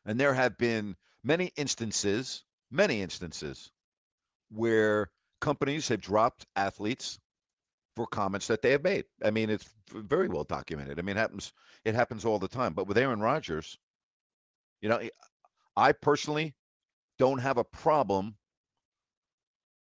And 0.05 0.19
there 0.19 0.33
have 0.33 0.57
been 0.57 0.95
many 1.23 1.51
instances, 1.55 2.43
many 2.71 3.01
instances 3.01 3.71
where 4.49 5.09
companies 5.41 5.87
have 5.89 6.01
dropped 6.01 6.45
athletes 6.55 7.19
for 7.95 8.07
comments 8.07 8.47
that 8.47 8.61
they 8.61 8.71
have 8.71 8.83
made. 8.83 9.05
I 9.23 9.31
mean, 9.31 9.49
it's 9.49 9.69
very 9.89 10.27
well 10.27 10.43
documented. 10.43 10.99
I 10.99 11.01
mean, 11.01 11.17
it 11.17 11.19
happens 11.19 11.53
it 11.85 11.95
happens 11.95 12.25
all 12.25 12.39
the 12.39 12.47
time. 12.47 12.73
But 12.73 12.87
with 12.87 12.97
Aaron 12.97 13.19
Rodgers, 13.19 13.77
you 14.81 14.89
know, 14.89 15.01
I 15.75 15.91
personally 15.93 16.55
don't 17.19 17.39
have 17.39 17.57
a 17.57 17.63
problem 17.63 18.35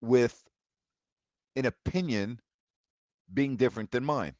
with 0.00 0.40
an 1.56 1.66
opinion 1.66 2.40
being 3.32 3.56
different 3.56 3.90
than 3.90 4.04
mine. 4.04 4.34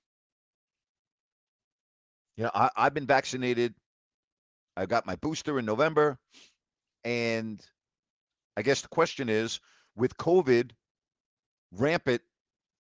You 2.37 2.45
know, 2.45 2.51
I, 2.55 2.71
I've 2.77 2.95
been 2.95 3.07
vaccinated. 3.07 3.75
I 4.77 4.87
got 4.87 5.07
my 5.07 5.17
booster 5.17 5.59
in 5.59 5.65
November. 5.65 6.19
And 7.05 7.61
I 8.57 8.63
guess 8.63 8.83
the 8.83 8.89
question 8.89 9.29
is 9.29 9.61
with 9.95 10.17
COVID 10.17 10.71
rampant 11.73 12.23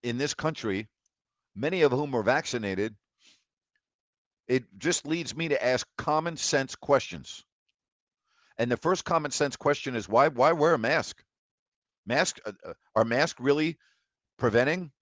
in 0.03 0.19
this 0.19 0.35
country, 0.35 0.89
many 1.55 1.83
of 1.83 1.93
whom 1.93 2.15
are 2.15 2.23
vaccinated, 2.23 2.95
it 4.47 4.65
just 4.79 5.07
leads 5.07 5.35
me 5.35 5.49
to 5.49 5.65
ask 5.65 5.87
common 5.97 6.37
sense 6.37 6.75
questions. 6.75 7.45
And 8.59 8.71
the 8.71 8.77
first 8.77 9.05
common 9.05 9.31
sense 9.31 9.57
question 9.57 9.97
is 9.97 10.09
why 10.09 10.29
why 10.29 10.53
wear 10.53 10.75
a 10.75 10.79
mask? 10.79 11.23
Mask 12.07 12.39
uh, 12.45 12.53
uh, 12.65 12.75
are 12.95 13.05
masks 13.05 13.41
really 13.41 13.79
preventing 14.39 14.93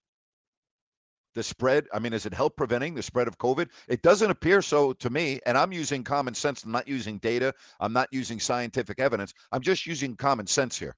the 1.33 1.43
spread? 1.43 1.87
I 1.93 1.99
mean, 1.99 2.13
is 2.13 2.25
it 2.25 2.33
help 2.33 2.55
preventing 2.55 2.95
the 2.95 3.03
spread 3.03 3.27
of 3.27 3.37
COVID? 3.37 3.69
It 3.87 4.01
doesn't 4.01 4.29
appear 4.29 4.61
so 4.61 4.93
to 4.93 5.09
me. 5.09 5.39
And 5.45 5.57
I'm 5.57 5.71
using 5.71 6.03
common 6.03 6.33
sense. 6.33 6.63
I'm 6.63 6.71
not 6.71 6.87
using 6.87 7.17
data. 7.17 7.53
I'm 7.79 7.93
not 7.93 8.09
using 8.11 8.39
scientific 8.39 8.99
evidence. 8.99 9.33
I'm 9.51 9.61
just 9.61 9.85
using 9.85 10.15
common 10.15 10.47
sense 10.47 10.77
here. 10.77 10.95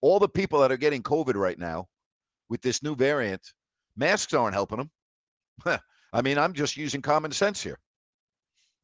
All 0.00 0.18
the 0.18 0.28
people 0.28 0.60
that 0.60 0.72
are 0.72 0.76
getting 0.76 1.02
COVID 1.02 1.34
right 1.34 1.58
now 1.58 1.88
with 2.48 2.62
this 2.62 2.82
new 2.82 2.94
variant, 2.94 3.42
masks 3.96 4.34
aren't 4.34 4.54
helping 4.54 4.78
them. 4.78 5.80
I 6.12 6.22
mean, 6.22 6.38
I'm 6.38 6.52
just 6.52 6.76
using 6.76 7.02
common 7.02 7.32
sense 7.32 7.62
here. 7.62 7.78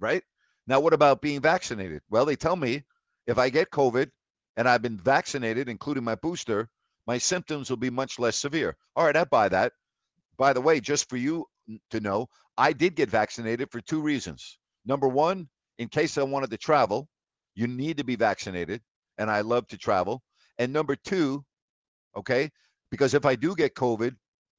Right? 0.01 0.23
Now, 0.67 0.81
what 0.81 0.93
about 0.93 1.21
being 1.21 1.41
vaccinated? 1.41 2.03
Well, 2.11 2.25
they 2.25 2.37
tell 2.37 2.57
me 2.57 2.85
if 3.27 3.39
I 3.39 3.51
get 3.51 3.71
COVID 3.71 4.11
and 4.57 4.69
I've 4.69 4.83
been 4.83 4.99
vaccinated, 4.99 5.69
including 5.69 6.05
my 6.05 6.15
booster, 6.15 6.69
my 7.07 7.19
symptoms 7.19 7.69
will 7.71 7.77
be 7.77 7.91
much 7.91 8.19
less 8.19 8.37
severe. 8.37 8.77
All 8.95 9.05
right, 9.05 9.17
I 9.17 9.25
buy 9.25 9.49
that. 9.49 9.73
By 10.37 10.53
the 10.53 10.61
way, 10.61 10.81
just 10.81 11.09
for 11.09 11.17
you 11.17 11.47
to 11.91 12.01
know, 12.01 12.29
I 12.57 12.73
did 12.73 12.97
get 12.97 13.11
vaccinated 13.11 13.71
for 13.71 13.81
two 13.81 14.01
reasons. 14.01 14.59
Number 14.85 15.09
one, 15.09 15.49
in 15.79 15.89
case 15.89 16.19
I 16.19 16.23
wanted 16.23 16.51
to 16.51 16.59
travel, 16.59 17.09
you 17.55 17.67
need 17.67 17.99
to 17.99 18.05
be 18.05 18.17
vaccinated, 18.17 18.83
and 19.19 19.31
I 19.31 19.43
love 19.43 19.67
to 19.69 19.79
travel. 19.79 20.23
And 20.59 20.73
number 20.73 20.97
two, 20.97 21.45
okay, 22.17 22.51
because 22.91 23.15
if 23.15 23.25
I 23.25 23.37
do 23.37 23.55
get 23.55 23.75
COVID, 23.75 24.15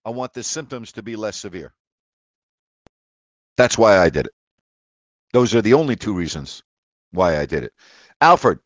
I 0.05 0.09
want 0.09 0.33
the 0.33 0.43
symptoms 0.43 0.93
to 0.93 1.03
be 1.03 1.15
less 1.15 1.37
severe. 1.37 1.73
That's 3.57 3.77
why 3.77 3.97
I 3.97 4.09
did 4.09 4.27
it. 4.27 4.33
Those 5.33 5.55
are 5.55 5.61
the 5.61 5.73
only 5.75 5.95
two 5.95 6.13
reasons 6.13 6.63
why 7.11 7.39
I 7.39 7.45
did 7.45 7.63
it. 7.63 7.73
Alfred, 8.21 8.59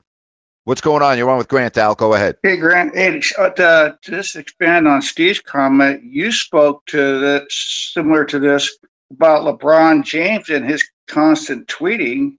what's 0.68 0.82
going 0.82 1.02
on? 1.02 1.18
You're 1.18 1.30
on 1.30 1.38
with 1.38 1.48
Grant, 1.48 1.78
Al. 1.78 1.96
Go 1.96 2.14
ahead. 2.14 2.38
Hey, 2.44 2.58
Grant. 2.58 2.94
Hey, 2.94 3.22
uh, 3.38 3.50
to 3.52 3.98
just 4.04 4.36
expand 4.36 4.86
on 4.86 5.02
Steve's 5.02 5.40
comment, 5.40 6.04
you 6.04 6.34
spoke 6.34 6.86
to 6.88 7.20
this 7.20 7.92
similar 7.94 8.26
to 8.26 8.40
this 8.40 8.78
about 9.10 9.44
LeBron 9.44 10.04
James 10.04 10.50
and 10.50 10.70
his 10.70 10.86
constant 11.08 11.70
tweeting 11.70 12.36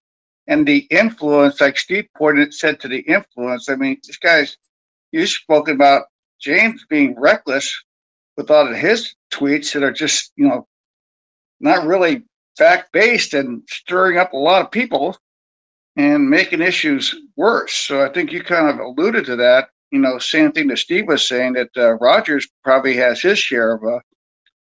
and 0.47 0.69
the 0.69 0.87
influence, 0.91 1.59
like 1.59 1.79
Steve 1.79 2.09
pointed 2.15 2.53
said 2.53 2.81
to 2.81 2.89
the 2.89 2.99
influence. 2.99 3.71
I 3.71 3.77
mean, 3.77 3.99
this 4.07 4.19
guy's 4.19 4.59
you 5.11 5.27
spoke 5.27 5.69
about 5.69 6.05
James 6.39 6.85
being 6.87 7.19
reckless 7.19 7.83
with 8.37 8.51
all 8.51 8.69
of 8.69 8.77
his 8.77 9.15
tweets 9.33 9.73
that 9.73 9.83
are 9.83 9.93
just, 9.93 10.33
you 10.37 10.49
know, 10.49 10.67
not 11.61 11.87
really 11.87 12.25
fact 12.59 12.93
based 12.93 13.33
and 13.33 13.63
stirring 13.71 14.19
up 14.19 14.35
a 14.35 14.37
lot 14.37 14.63
of 14.63 14.71
people 14.71 15.17
and 15.99 16.31
making 16.31 16.63
issues 16.63 17.15
worse. 17.37 17.75
So 17.75 18.03
I 18.03 18.09
think 18.09 18.33
you 18.33 18.43
kind 18.43 18.71
of 18.71 18.79
alluded 18.79 19.27
to 19.27 19.37
that. 19.37 19.69
You 19.91 19.99
know, 19.99 20.19
same 20.19 20.53
thing 20.53 20.69
that 20.69 20.79
Steve 20.79 21.09
was 21.09 21.27
saying 21.27 21.55
that 21.55 21.71
uh, 21.77 21.95
Rodgers 21.95 22.47
probably 22.63 22.97
has 22.97 23.21
his 23.21 23.39
share 23.39 23.75
of 23.75 23.85
uh, 23.85 23.99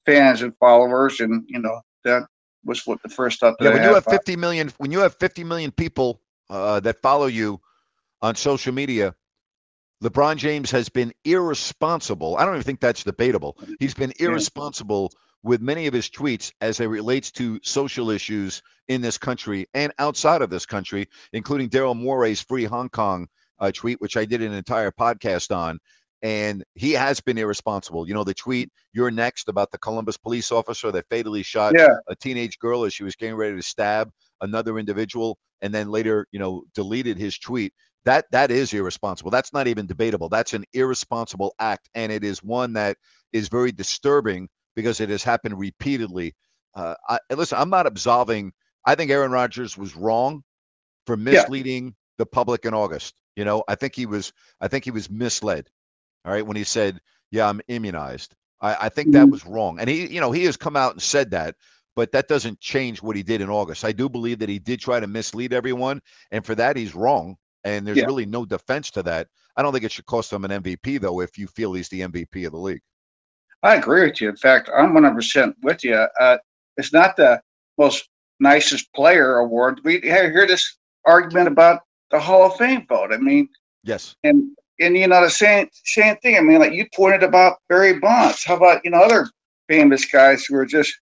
fans 0.05 0.41
and 0.41 0.53
followers, 0.57 1.19
and 1.19 1.43
you 1.47 1.59
know 1.59 1.81
that 2.03 2.23
was 2.65 2.85
what 2.87 3.01
the 3.03 3.09
first 3.09 3.39
thought. 3.39 3.55
That 3.59 3.65
Yeah, 3.65 3.73
when 3.73 3.83
had 3.83 3.89
you 3.89 3.93
have 3.95 4.05
50 4.05 4.35
million, 4.37 4.73
when 4.77 4.91
you 4.91 4.99
have 4.99 5.15
50 5.15 5.43
million 5.43 5.71
people 5.71 6.21
uh, 6.49 6.79
that 6.79 7.01
follow 7.01 7.27
you 7.27 7.61
on 8.21 8.35
social 8.35 8.73
media, 8.73 9.13
LeBron 10.03 10.37
James 10.37 10.71
has 10.71 10.89
been 10.89 11.13
irresponsible. 11.23 12.35
I 12.37 12.45
don't 12.45 12.55
even 12.55 12.63
think 12.63 12.79
that's 12.79 13.03
debatable. 13.03 13.57
He's 13.79 13.93
been 13.93 14.13
irresponsible 14.17 15.11
with 15.43 15.61
many 15.61 15.87
of 15.87 15.93
his 15.93 16.09
tweets 16.09 16.51
as 16.61 16.79
it 16.79 16.87
relates 16.87 17.31
to 17.31 17.59
social 17.63 18.09
issues 18.09 18.61
in 18.87 19.01
this 19.01 19.17
country 19.17 19.67
and 19.73 19.93
outside 19.99 20.41
of 20.41 20.49
this 20.49 20.65
country, 20.65 21.07
including 21.33 21.69
Daryl 21.69 21.95
Morey's 21.95 22.41
Free 22.41 22.65
Hong 22.65 22.89
Kong 22.89 23.27
uh, 23.59 23.71
tweet, 23.71 24.01
which 24.01 24.17
I 24.17 24.25
did 24.25 24.41
an 24.41 24.53
entire 24.53 24.91
podcast 24.91 25.55
on. 25.55 25.79
And 26.23 26.63
he 26.73 26.93
has 26.93 27.21
been 27.21 27.37
irresponsible. 27.37 28.07
You 28.07 28.15
know, 28.15 28.23
the 28.23 28.33
tweet, 28.33 28.71
you're 28.91 29.11
next 29.11 29.49
about 29.49 29.71
the 29.71 29.77
Columbus 29.77 30.17
police 30.17 30.51
officer 30.51 30.91
that 30.91 31.05
fatally 31.09 31.43
shot 31.43 31.73
Yeah. 31.77 31.95
a 32.07 32.15
teenage 32.15 32.57
girl 32.57 32.85
as 32.85 32.93
she 32.93 33.03
was 33.03 33.15
getting 33.15 33.35
ready 33.35 33.55
to 33.55 33.61
stab 33.61 34.09
another 34.41 34.79
individual 34.79 35.37
and 35.61 35.73
then 35.73 35.89
later, 35.89 36.25
you 36.31 36.39
know, 36.39 36.63
deleted 36.73 37.17
his 37.17 37.37
tweet. 37.37 37.73
That 38.05 38.25
that 38.31 38.51
is 38.51 38.73
irresponsible. 38.73 39.31
That's 39.31 39.53
not 39.53 39.67
even 39.67 39.85
debatable. 39.85 40.29
That's 40.29 40.53
an 40.53 40.63
irresponsible 40.73 41.53
act. 41.59 41.89
And 41.93 42.11
it 42.11 42.23
is 42.23 42.41
one 42.41 42.73
that 42.73 42.97
is 43.33 43.49
very 43.49 43.71
disturbing 43.71 44.49
because 44.77 45.01
it 45.01 45.09
has 45.09 45.23
happened 45.23 45.59
repeatedly. 45.59 46.35
Uh, 46.75 46.93
I, 47.09 47.17
listen, 47.35 47.57
I'm 47.57 47.71
not 47.71 47.87
absolving. 47.87 48.53
I 48.85 48.93
think 48.95 49.09
Aaron 49.09 49.31
Rodgers 49.31 49.75
was 49.75 49.95
wrong 49.95 50.43
for 51.07 51.17
misleading 51.17 51.95
the 52.19 52.27
public 52.27 52.63
in 52.63 52.75
August. 52.75 53.15
You 53.35 53.43
know, 53.43 53.63
I 53.67 53.73
think 53.75 53.95
he 53.95 54.05
was. 54.05 54.31
I 54.61 54.67
think 54.67 54.85
he 54.85 54.91
was 54.91 55.09
misled. 55.09 55.67
All 56.23 56.31
right, 56.31 56.45
when 56.45 56.55
he 56.57 56.63
said, 56.63 56.99
"Yeah, 57.31 57.49
I'm 57.49 57.61
immunized," 57.67 58.35
I, 58.61 58.85
I 58.85 58.89
think 58.89 59.11
that 59.13 59.27
Mhm. 59.27 59.31
was 59.31 59.45
wrong. 59.45 59.79
And 59.79 59.89
he, 59.89 60.07
you 60.13 60.21
know, 60.21 60.31
he 60.31 60.45
has 60.45 60.57
come 60.57 60.75
out 60.75 60.93
and 60.93 61.01
said 61.01 61.31
that, 61.31 61.55
but 61.95 62.11
that 62.11 62.27
doesn't 62.27 62.59
change 62.59 63.01
what 63.01 63.15
he 63.15 63.23
did 63.23 63.41
in 63.41 63.49
August. 63.49 63.83
I 63.83 63.91
do 63.93 64.09
believe 64.09 64.39
that 64.39 64.49
he 64.49 64.59
did 64.59 64.79
try 64.79 64.99
to 64.99 65.07
mislead 65.07 65.53
everyone, 65.53 66.01
and 66.31 66.45
for 66.45 66.53
that 66.55 66.77
he's 66.77 66.93
wrong. 66.95 67.35
And 67.63 67.85
there's 67.85 67.97
Yeah. 67.97 68.05
really 68.05 68.25
no 68.27 68.45
defense 68.45 68.91
to 68.91 69.03
that. 69.03 69.27
I 69.55 69.63
don't 69.63 69.73
think 69.73 69.85
it 69.85 69.91
should 69.91 70.05
cost 70.05 70.31
him 70.31 70.45
an 70.45 70.51
MVP 70.51 70.99
though, 70.99 71.21
if 71.21 71.37
you 71.39 71.47
feel 71.47 71.73
he's 71.73 71.89
the 71.89 72.01
MVP 72.01 72.45
of 72.45 72.51
the 72.51 72.59
league. 72.59 72.81
I 73.63 73.75
agree 73.75 74.05
with 74.05 74.21
you. 74.21 74.29
In 74.29 74.35
fact, 74.37 74.69
I'm 74.75 74.93
100% 74.93 75.55
with 75.63 75.83
you. 75.83 75.95
Uh, 75.95 76.37
it's 76.77 76.93
not 76.93 77.17
the 77.17 77.41
most 77.77 78.07
nicest 78.39 78.93
player 78.93 79.37
award. 79.37 79.81
We 79.83 79.99
hear 80.01 80.47
this 80.47 80.77
argument 81.05 81.47
about 81.47 81.81
the 82.11 82.19
Hall 82.19 82.47
of 82.47 82.57
Fame 82.57 82.85
vote. 82.87 83.11
I 83.13 83.17
mean, 83.17 83.49
Yes. 83.83 84.15
and 84.23 84.51
and 84.79 84.95
you 84.95 85.07
know 85.07 85.23
the 85.23 85.29
same 85.29 85.69
same 85.85 86.17
thing. 86.17 86.37
I 86.37 86.41
mean, 86.41 86.59
like 86.59 86.73
you 86.73 86.85
pointed 86.95 87.23
about 87.23 87.57
Barry 87.69 87.99
Bonds. 87.99 88.43
How 88.43 88.55
about 88.57 88.81
you 88.85 88.91
know 88.91 89.01
other 89.01 89.29
famous 89.67 90.05
guys 90.05 90.45
who 90.45 90.55
are 90.57 90.65
just 90.65 90.93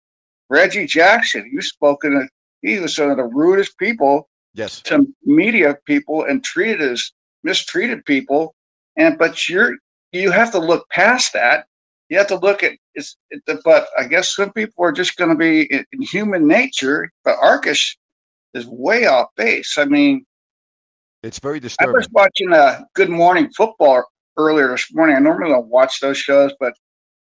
Reggie 0.50 0.86
Jackson? 0.88 1.50
You've 1.52 1.66
spoken. 1.66 2.12
To, 2.14 2.30
he 2.62 2.80
was 2.80 2.98
one 2.98 3.12
of 3.12 3.18
the 3.18 3.24
rudest 3.24 3.78
people 3.78 4.30
Yes. 4.54 4.82
to 4.84 5.08
media 5.26 5.78
people 5.86 6.24
and 6.24 6.44
treated 6.44 6.82
as 6.82 7.12
mistreated 7.44 8.06
people. 8.06 8.56
And 8.98 9.18
but 9.18 9.50
you're 9.50 9.76
you 10.12 10.32
have 10.32 10.52
to 10.52 10.60
look 10.60 10.90
past 10.90 11.34
that. 11.34 11.66
You 12.10 12.18
have 12.20 12.28
to 12.28 12.38
look 12.38 12.64
at 12.64 12.74
it's. 12.94 13.18
It, 13.32 13.42
but 13.64 13.88
I 13.98 14.06
guess 14.06 14.36
some 14.36 14.52
people 14.54 14.86
are 14.86 14.92
just 14.92 15.18
going 15.18 15.32
to 15.32 15.36
be 15.36 15.64
in, 15.64 15.86
in 15.92 16.02
human 16.02 16.48
nature. 16.48 17.10
But 17.24 17.38
Arkush 17.40 17.96
is 18.54 18.66
way 18.68 19.08
off 19.08 19.30
base. 19.36 19.78
I 19.78 19.86
mean, 19.86 20.26
It's 21.24 21.40
very 21.40 21.60
disturbing. 21.60 21.96
I 21.96 21.98
was 21.98 22.10
watching 22.12 22.54
uh, 22.54 22.82
Good 22.96 23.10
Morning 23.10 23.50
Football 23.56 24.06
earlier 24.38 24.70
this 24.70 24.88
morning. 24.94 25.16
I 25.16 25.20
normally 25.20 25.52
don't 25.52 25.68
watch 25.68 26.00
those 26.00 26.18
shows, 26.18 26.54
but 26.60 26.74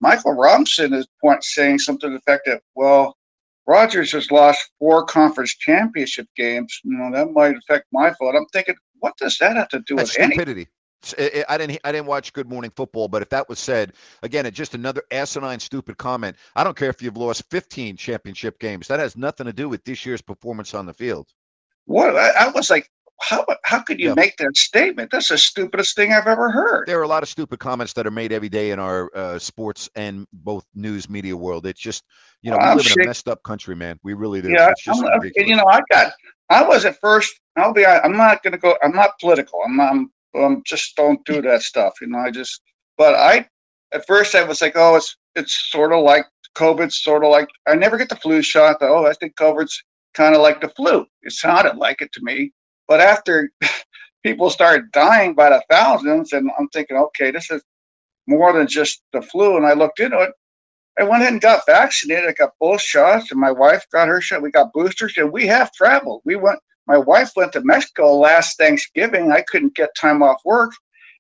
Michael 0.01 0.33
Robinson 0.33 0.93
is 0.93 1.07
point 1.21 1.43
saying 1.43 1.79
something 1.79 2.09
to 2.09 2.13
the 2.13 2.19
effect 2.19 2.43
that, 2.45 2.61
well, 2.75 3.15
Rodgers 3.67 4.13
has 4.13 4.31
lost 4.31 4.69
four 4.79 5.05
conference 5.05 5.55
championship 5.55 6.27
games. 6.35 6.79
You 6.83 6.97
know, 6.97 7.11
that 7.15 7.31
might 7.33 7.55
affect 7.57 7.85
my 7.91 8.11
vote. 8.19 8.35
I'm 8.35 8.47
thinking, 8.53 8.75
what 8.99 9.15
does 9.17 9.37
that 9.39 9.57
have 9.57 9.69
to 9.69 9.79
do 9.81 9.95
That's 9.95 10.11
with 10.13 10.19
anything? 10.19 10.39
stupidity. 10.39 10.61
It's- 10.63 10.78
I- 11.17 11.43
I 11.49 11.55
I 11.55 11.57
didn't. 11.57 11.79
I 11.83 11.91
didn't 11.91 12.07
watch 12.07 12.33
Good 12.33 12.49
Morning 12.49 12.71
Football, 12.75 13.07
but 13.07 13.21
if 13.21 13.29
that 13.29 13.47
was 13.49 13.59
said 13.59 13.93
again, 14.23 14.45
it's 14.45 14.57
just 14.57 14.75
another 14.75 15.03
asinine, 15.12 15.59
stupid 15.59 15.97
comment. 15.97 16.35
I 16.55 16.63
don't 16.63 16.75
care 16.77 16.89
if 16.89 17.01
you've 17.01 17.17
lost 17.17 17.43
15 17.51 17.97
championship 17.97 18.59
games. 18.59 18.88
That 18.88 18.99
has 18.99 19.15
nothing 19.15 19.45
to 19.45 19.53
do 19.53 19.69
with 19.69 19.83
this 19.83 20.05
year's 20.05 20.21
performance 20.21 20.73
on 20.73 20.85
the 20.85 20.93
field. 20.93 21.27
What 21.85 22.15
I, 22.15 22.29
I 22.45 22.51
was 22.51 22.69
like, 22.69 22.89
how 23.21 23.45
how 23.63 23.81
could 23.81 23.99
you 23.99 24.09
Yeah. 24.09 24.13
make 24.15 24.38
that 24.38 24.55
statement? 24.55 25.12
That's 25.12 25.29
the 25.29 25.38
stupidest 25.38 25.95
thing 25.95 26.13
I've 26.13 26.27
ever 26.27 26.51
heard. 26.51 26.88
There 26.88 26.99
are 26.99 27.03
a 27.03 27.07
lot 27.07 27.23
of 27.23 27.29
stupid 27.29 27.59
comments 27.59 27.93
that 27.93 28.05
are 28.07 28.12
made 28.12 28.31
every 28.31 28.49
day 28.49 28.71
in 28.71 28.79
our 28.79 29.09
uh, 29.15 29.39
sports 29.39 29.89
and 29.95 30.25
both 30.33 30.65
news 30.75 31.09
media 31.09 31.35
world. 31.35 31.65
It's 31.65 31.79
just, 31.79 32.03
you 32.41 32.51
know, 32.51 32.57
we 32.57 32.63
I'm 32.63 32.77
live 32.77 32.85
in 32.85 33.01
a 33.01 33.05
messed 33.05 33.27
up 33.27 33.43
country, 33.43 33.75
man. 33.75 33.99
We 34.03 34.13
really 34.13 34.41
do. 34.41 34.49
Yeah, 34.49 34.69
It's 34.69 34.83
just 34.83 35.01
I'm, 35.03 35.21
you 35.35 35.55
know, 35.55 35.65
I 35.67 35.81
got, 35.91 36.13
I 36.49 36.63
was 36.63 36.85
at 36.85 36.99
first. 37.01 37.39
I'll 37.57 37.73
be, 37.73 37.85
I'm 37.85 38.15
not 38.15 38.41
going 38.43 38.53
to 38.53 38.57
go. 38.57 38.77
I'm 38.81 38.93
not 38.93 39.19
political. 39.19 39.59
I'm, 39.65 39.79
I'm, 39.81 40.12
I'm 40.35 40.63
just 40.65 40.95
don't 40.95 41.23
do 41.25 41.41
that 41.43 41.61
stuff. 41.63 41.95
You 42.01 42.07
know, 42.07 42.19
I 42.19 42.31
just. 42.31 42.61
But 42.97 43.15
I, 43.15 43.47
at 43.93 44.07
first, 44.07 44.35
I 44.35 44.43
was 44.43 44.61
like, 44.61 44.73
oh, 44.75 44.97
it's, 44.97 45.17
it's 45.35 45.71
sort 45.71 45.93
of 45.93 46.03
like 46.03 46.25
COVID's 46.55 47.01
sort 47.03 47.23
of 47.23 47.31
like. 47.31 47.49
I 47.67 47.75
never 47.75 47.97
get 47.97 48.09
the 48.09 48.15
flu 48.15 48.41
shot. 48.41 48.77
Oh, 48.81 49.05
I 49.05 49.13
think 49.13 49.35
COVID's 49.37 49.83
kind 50.13 50.35
of 50.35 50.41
like 50.41 50.61
the 50.61 50.69
flu. 50.69 51.05
It 51.23 51.33
sounded 51.33 51.77
like 51.77 52.01
it 52.01 52.11
to 52.13 52.21
me. 52.23 52.53
But 52.87 53.01
after 53.01 53.51
people 54.25 54.49
started 54.49 54.91
dying 54.91 55.35
by 55.35 55.49
the 55.49 55.63
thousands, 55.69 56.33
and 56.33 56.51
I'm 56.59 56.69
thinking, 56.69 56.97
okay, 56.97 57.31
this 57.31 57.51
is 57.51 57.63
more 58.27 58.53
than 58.53 58.67
just 58.67 59.01
the 59.13 59.21
flu. 59.21 59.57
And 59.57 59.65
I 59.65 59.73
looked 59.73 59.99
into 59.99 60.19
it. 60.19 60.31
I 60.99 61.03
went 61.03 61.23
ahead 61.23 61.33
and 61.33 61.41
got 61.41 61.65
vaccinated. 61.67 62.29
I 62.29 62.33
got 62.33 62.51
both 62.59 62.81
shots, 62.81 63.31
and 63.31 63.39
my 63.39 63.51
wife 63.51 63.85
got 63.91 64.09
her 64.09 64.21
shot. 64.21 64.41
We 64.43 64.51
got 64.51 64.73
boosters, 64.73 65.15
and 65.17 65.31
we 65.31 65.47
have 65.47 65.71
traveled. 65.73 66.21
We 66.25 66.35
went. 66.35 66.59
My 66.89 66.97
wife 66.97 67.32
went 67.38 67.54
to 67.54 67.62
Mexico 67.63 68.17
last 68.17 68.58
Thanksgiving. 68.58 69.32
I 69.32 69.43
couldn't 69.43 69.75
get 69.75 69.91
time 69.95 70.23
off 70.23 70.41
work, 70.43 70.71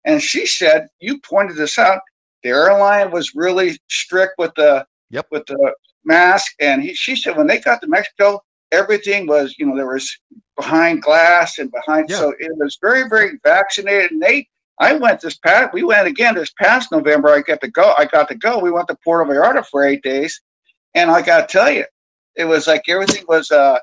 and 0.05 0.21
she 0.21 0.47
said, 0.47 0.87
"You 0.99 1.19
pointed 1.21 1.57
this 1.57 1.77
out. 1.79 2.01
The 2.43 2.49
airline 2.49 3.11
was 3.11 3.35
really 3.35 3.79
strict 3.89 4.33
with 4.39 4.53
the 4.55 4.85
Yep. 5.11 5.27
with 5.31 5.45
the 5.47 5.73
mask." 6.05 6.53
And 6.59 6.83
he, 6.83 6.95
she 6.95 7.15
said, 7.15 7.37
when 7.37 7.47
they 7.47 7.59
got 7.59 7.81
to 7.81 7.87
Mexico, 7.87 8.41
everything 8.71 9.27
was, 9.27 9.55
you 9.59 9.67
know, 9.67 9.77
there 9.77 9.87
was 9.87 10.09
behind 10.57 11.03
glass 11.03 11.59
and 11.59 11.71
behind. 11.71 12.09
Yeah. 12.09 12.17
So 12.17 12.33
it 12.39 12.51
was 12.57 12.77
very, 12.81 13.07
very 13.09 13.39
vaccinated. 13.43 14.11
And 14.11 14.21
they, 14.23 14.47
I 14.79 14.95
went 14.95 15.21
this 15.21 15.37
past. 15.37 15.73
We 15.73 15.83
went 15.83 16.07
again 16.07 16.35
this 16.35 16.53
past 16.59 16.91
November. 16.91 17.29
I 17.29 17.41
got 17.41 17.61
to 17.61 17.69
go. 17.69 17.93
I 17.97 18.05
got 18.05 18.27
to 18.29 18.35
go. 18.35 18.59
We 18.59 18.71
went 18.71 18.87
to 18.89 18.97
Puerto 19.03 19.31
Vallarta 19.31 19.65
for 19.65 19.85
eight 19.85 20.03
days, 20.03 20.41
and 20.95 21.11
I 21.11 21.21
got 21.21 21.47
to 21.47 21.51
tell 21.57 21.71
you, 21.71 21.85
it 22.35 22.45
was 22.45 22.67
like 22.67 22.83
everything 22.89 23.25
was. 23.27 23.51
uh 23.51 23.77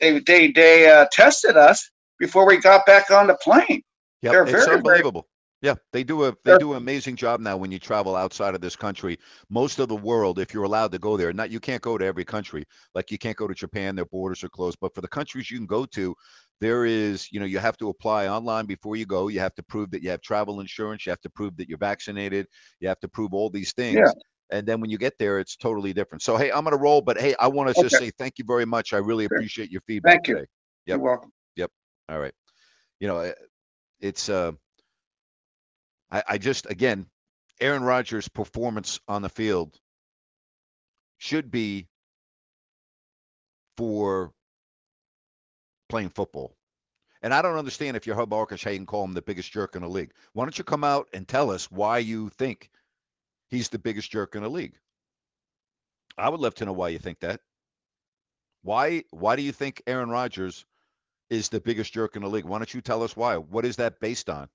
They 0.00 0.20
they 0.20 0.52
they 0.52 0.90
uh, 0.90 1.06
tested 1.12 1.56
us 1.56 1.90
before 2.18 2.46
we 2.46 2.58
got 2.58 2.86
back 2.86 3.10
on 3.10 3.26
the 3.26 3.34
plane. 3.34 3.82
Yeah, 4.22 4.32
it's 4.42 4.50
very, 4.50 4.64
very- 4.64 4.76
unbelievable. 4.76 5.28
Yeah, 5.60 5.74
they 5.92 6.04
do 6.04 6.24
a 6.24 6.36
they 6.44 6.56
do 6.56 6.72
an 6.72 6.76
amazing 6.76 7.16
job 7.16 7.40
now 7.40 7.56
when 7.56 7.72
you 7.72 7.80
travel 7.80 8.14
outside 8.14 8.54
of 8.54 8.60
this 8.60 8.76
country. 8.76 9.18
Most 9.50 9.80
of 9.80 9.88
the 9.88 9.96
world, 9.96 10.38
if 10.38 10.54
you're 10.54 10.62
allowed 10.62 10.92
to 10.92 11.00
go 11.00 11.16
there, 11.16 11.32
not 11.32 11.50
you 11.50 11.58
can't 11.58 11.82
go 11.82 11.98
to 11.98 12.04
every 12.04 12.24
country. 12.24 12.64
Like 12.94 13.10
you 13.10 13.18
can't 13.18 13.36
go 13.36 13.48
to 13.48 13.54
Japan, 13.54 13.96
their 13.96 14.04
borders 14.04 14.44
are 14.44 14.48
closed. 14.48 14.78
But 14.80 14.94
for 14.94 15.00
the 15.00 15.08
countries 15.08 15.50
you 15.50 15.58
can 15.58 15.66
go 15.66 15.84
to, 15.86 16.14
there 16.60 16.84
is, 16.84 17.28
you 17.32 17.40
know, 17.40 17.46
you 17.46 17.58
have 17.58 17.76
to 17.78 17.88
apply 17.88 18.28
online 18.28 18.66
before 18.66 18.94
you 18.94 19.04
go. 19.04 19.26
You 19.26 19.40
have 19.40 19.54
to 19.56 19.64
prove 19.64 19.90
that 19.90 20.02
you 20.02 20.10
have 20.10 20.20
travel 20.20 20.60
insurance. 20.60 21.04
You 21.06 21.10
have 21.10 21.20
to 21.22 21.30
prove 21.30 21.56
that 21.56 21.68
you're 21.68 21.78
vaccinated. 21.78 22.46
You 22.78 22.86
have 22.86 23.00
to 23.00 23.08
prove 23.08 23.34
all 23.34 23.50
these 23.50 23.72
things. 23.72 23.96
Yeah. 23.96 24.12
And 24.50 24.66
then 24.66 24.80
when 24.80 24.90
you 24.90 24.98
get 24.98 25.18
there, 25.18 25.38
it's 25.38 25.56
totally 25.56 25.92
different. 25.92 26.22
So 26.22 26.36
hey, 26.36 26.50
I'm 26.50 26.64
gonna 26.64 26.76
roll, 26.76 27.00
but 27.02 27.20
hey, 27.20 27.34
I 27.38 27.48
want 27.48 27.74
to 27.74 27.82
just 27.82 27.96
say 27.96 28.10
thank 28.10 28.38
you 28.38 28.44
very 28.46 28.64
much. 28.64 28.92
I 28.92 28.98
really 28.98 29.26
appreciate 29.26 29.70
your 29.70 29.82
feedback 29.82 30.12
Thank 30.14 30.28
you. 30.28 30.34
today. 30.36 30.46
You're 30.86 30.98
welcome. 30.98 31.30
Yep. 31.56 31.70
All 32.08 32.18
right. 32.18 32.32
You 33.00 33.08
know, 33.08 33.18
eh, 33.18 33.32
it's 34.00 34.28
uh 34.28 34.52
I, 36.10 36.22
I 36.28 36.38
just 36.38 36.66
again, 36.70 37.06
Aaron 37.60 37.82
Rodgers' 37.82 38.28
performance 38.28 39.00
on 39.06 39.22
the 39.22 39.28
field 39.28 39.78
should 41.18 41.50
be 41.50 41.88
for 43.76 44.32
playing 45.88 46.10
football. 46.10 46.54
And 47.22 47.34
I 47.34 47.42
don't 47.42 47.56
understand 47.56 47.96
if 47.96 48.06
you're 48.06 48.16
Hub 48.16 48.30
Arkush, 48.30 48.64
how 48.64 48.70
you 48.70 48.78
can 48.78 48.86
call 48.86 49.04
him 49.04 49.12
the 49.12 49.22
biggest 49.22 49.50
jerk 49.50 49.74
in 49.74 49.82
the 49.82 49.88
league. 49.88 50.12
Why 50.32 50.44
don't 50.44 50.56
you 50.56 50.64
come 50.64 50.84
out 50.84 51.08
and 51.12 51.26
tell 51.26 51.50
us 51.50 51.70
why 51.70 51.98
you 51.98 52.28
think 52.30 52.70
he's 53.50 53.68
the 53.68 53.78
biggest 53.78 54.10
jerk 54.10 54.34
in 54.34 54.42
the 54.42 54.48
league? 54.48 54.74
I 56.16 56.28
would 56.28 56.40
love 56.40 56.54
to 56.56 56.64
know 56.64 56.72
why 56.72 56.88
you 56.88 56.98
think 56.98 57.20
that. 57.20 57.40
Why 58.62 59.04
why 59.10 59.36
do 59.36 59.42
you 59.42 59.52
think 59.52 59.82
Aaron 59.86 60.10
Rodgers 60.10 60.64
is 61.30 61.48
the 61.48 61.60
biggest 61.60 61.92
jerk 61.92 62.16
in 62.16 62.22
the 62.22 62.28
league? 62.28 62.44
Why 62.44 62.58
don't 62.58 62.74
you 62.74 62.80
tell 62.80 63.02
us 63.02 63.16
why? 63.16 63.36
What 63.36 63.64
is 63.64 63.76
that 63.76 64.00
based 64.00 64.28
on? 64.28 64.48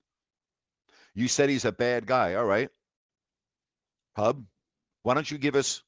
You 1.14 1.28
said 1.28 1.48
he's 1.48 1.64
a 1.64 1.72
bad 1.72 2.06
guy. 2.06 2.34
All 2.34 2.44
right. 2.44 2.68
Hub, 4.16 4.44
why 5.02 5.14
don't 5.14 5.30
you 5.30 5.38
give 5.38 5.54
us 5.54 5.82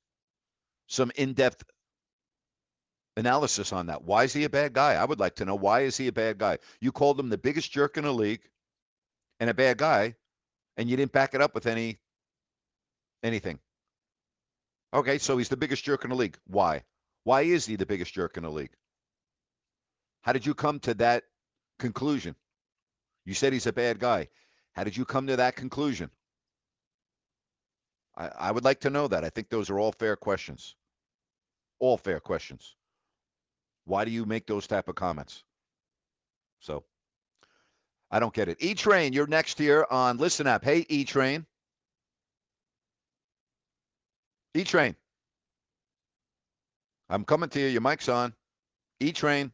some 0.88 1.12
in-depth 1.16 1.64
analysis 3.16 3.72
on 3.72 3.86
that? 3.86 4.04
Why 4.04 4.24
is 4.24 4.32
he 4.32 4.44
a 4.44 4.50
bad 4.50 4.72
guy? 4.72 4.94
I 4.94 5.04
would 5.04 5.20
like 5.20 5.36
to 5.36 5.44
know 5.44 5.54
why 5.54 5.80
is 5.80 5.96
he 5.96 6.08
a 6.08 6.12
bad 6.12 6.38
guy? 6.38 6.58
You 6.80 6.92
called 6.92 7.18
him 7.18 7.28
the 7.28 7.38
biggest 7.38 7.70
jerk 7.72 7.96
in 7.96 8.04
the 8.04 8.12
league 8.12 8.42
and 9.40 9.50
a 9.50 9.54
bad 9.54 9.78
guy, 9.78 10.14
and 10.76 10.88
you 10.88 10.96
didn't 10.96 11.12
back 11.12 11.34
it 11.34 11.42
up 11.42 11.54
with 11.54 11.66
any 11.66 11.98
anything. 13.26 13.58
Okay, 14.94 15.18
so 15.18 15.36
he's 15.36 15.48
the 15.48 15.56
biggest 15.56 15.84
jerk 15.84 16.04
in 16.04 16.10
the 16.10 16.16
league. 16.16 16.38
Why? 16.46 16.84
Why 17.24 17.42
is 17.42 17.66
he 17.66 17.76
the 17.76 17.86
biggest 17.86 18.14
jerk 18.14 18.36
in 18.36 18.44
the 18.44 18.50
league? 18.50 18.74
How 20.22 20.32
did 20.32 20.46
you 20.46 20.54
come 20.54 20.80
to 20.80 20.94
that 20.94 21.24
conclusion? 21.78 22.34
You 23.24 23.34
said 23.34 23.52
he's 23.52 23.66
a 23.66 23.72
bad 23.72 23.98
guy. 23.98 24.28
How 24.74 24.84
did 24.84 24.96
you 24.96 25.04
come 25.04 25.26
to 25.26 25.36
that 25.36 25.56
conclusion? 25.56 26.10
I, 28.16 28.28
I 28.28 28.50
would 28.52 28.64
like 28.64 28.80
to 28.80 28.90
know 28.90 29.08
that. 29.08 29.24
I 29.24 29.30
think 29.30 29.48
those 29.48 29.70
are 29.70 29.78
all 29.78 29.92
fair 29.92 30.16
questions. 30.16 30.74
All 31.78 31.96
fair 31.96 32.20
questions. 32.20 32.76
Why 33.84 34.04
do 34.04 34.10
you 34.10 34.24
make 34.24 34.46
those 34.46 34.66
type 34.66 34.88
of 34.88 34.94
comments? 34.94 35.44
So 36.60 36.84
I 38.10 38.18
don't 38.18 38.34
get 38.34 38.48
it. 38.48 38.58
E 38.60 38.74
Train, 38.74 39.12
you're 39.12 39.26
next 39.26 39.58
here 39.58 39.86
on 39.90 40.16
Listen 40.16 40.46
Up. 40.46 40.64
Hey, 40.64 40.86
E 40.88 41.04
Train. 41.04 41.46
E 44.56 44.64
Train. 44.64 44.96
I'm 47.10 47.24
coming 47.24 47.50
to 47.50 47.60
you. 47.60 47.66
Your 47.66 47.82
mic's 47.82 48.08
on. 48.08 48.32
E 49.00 49.12
Train. 49.12 49.52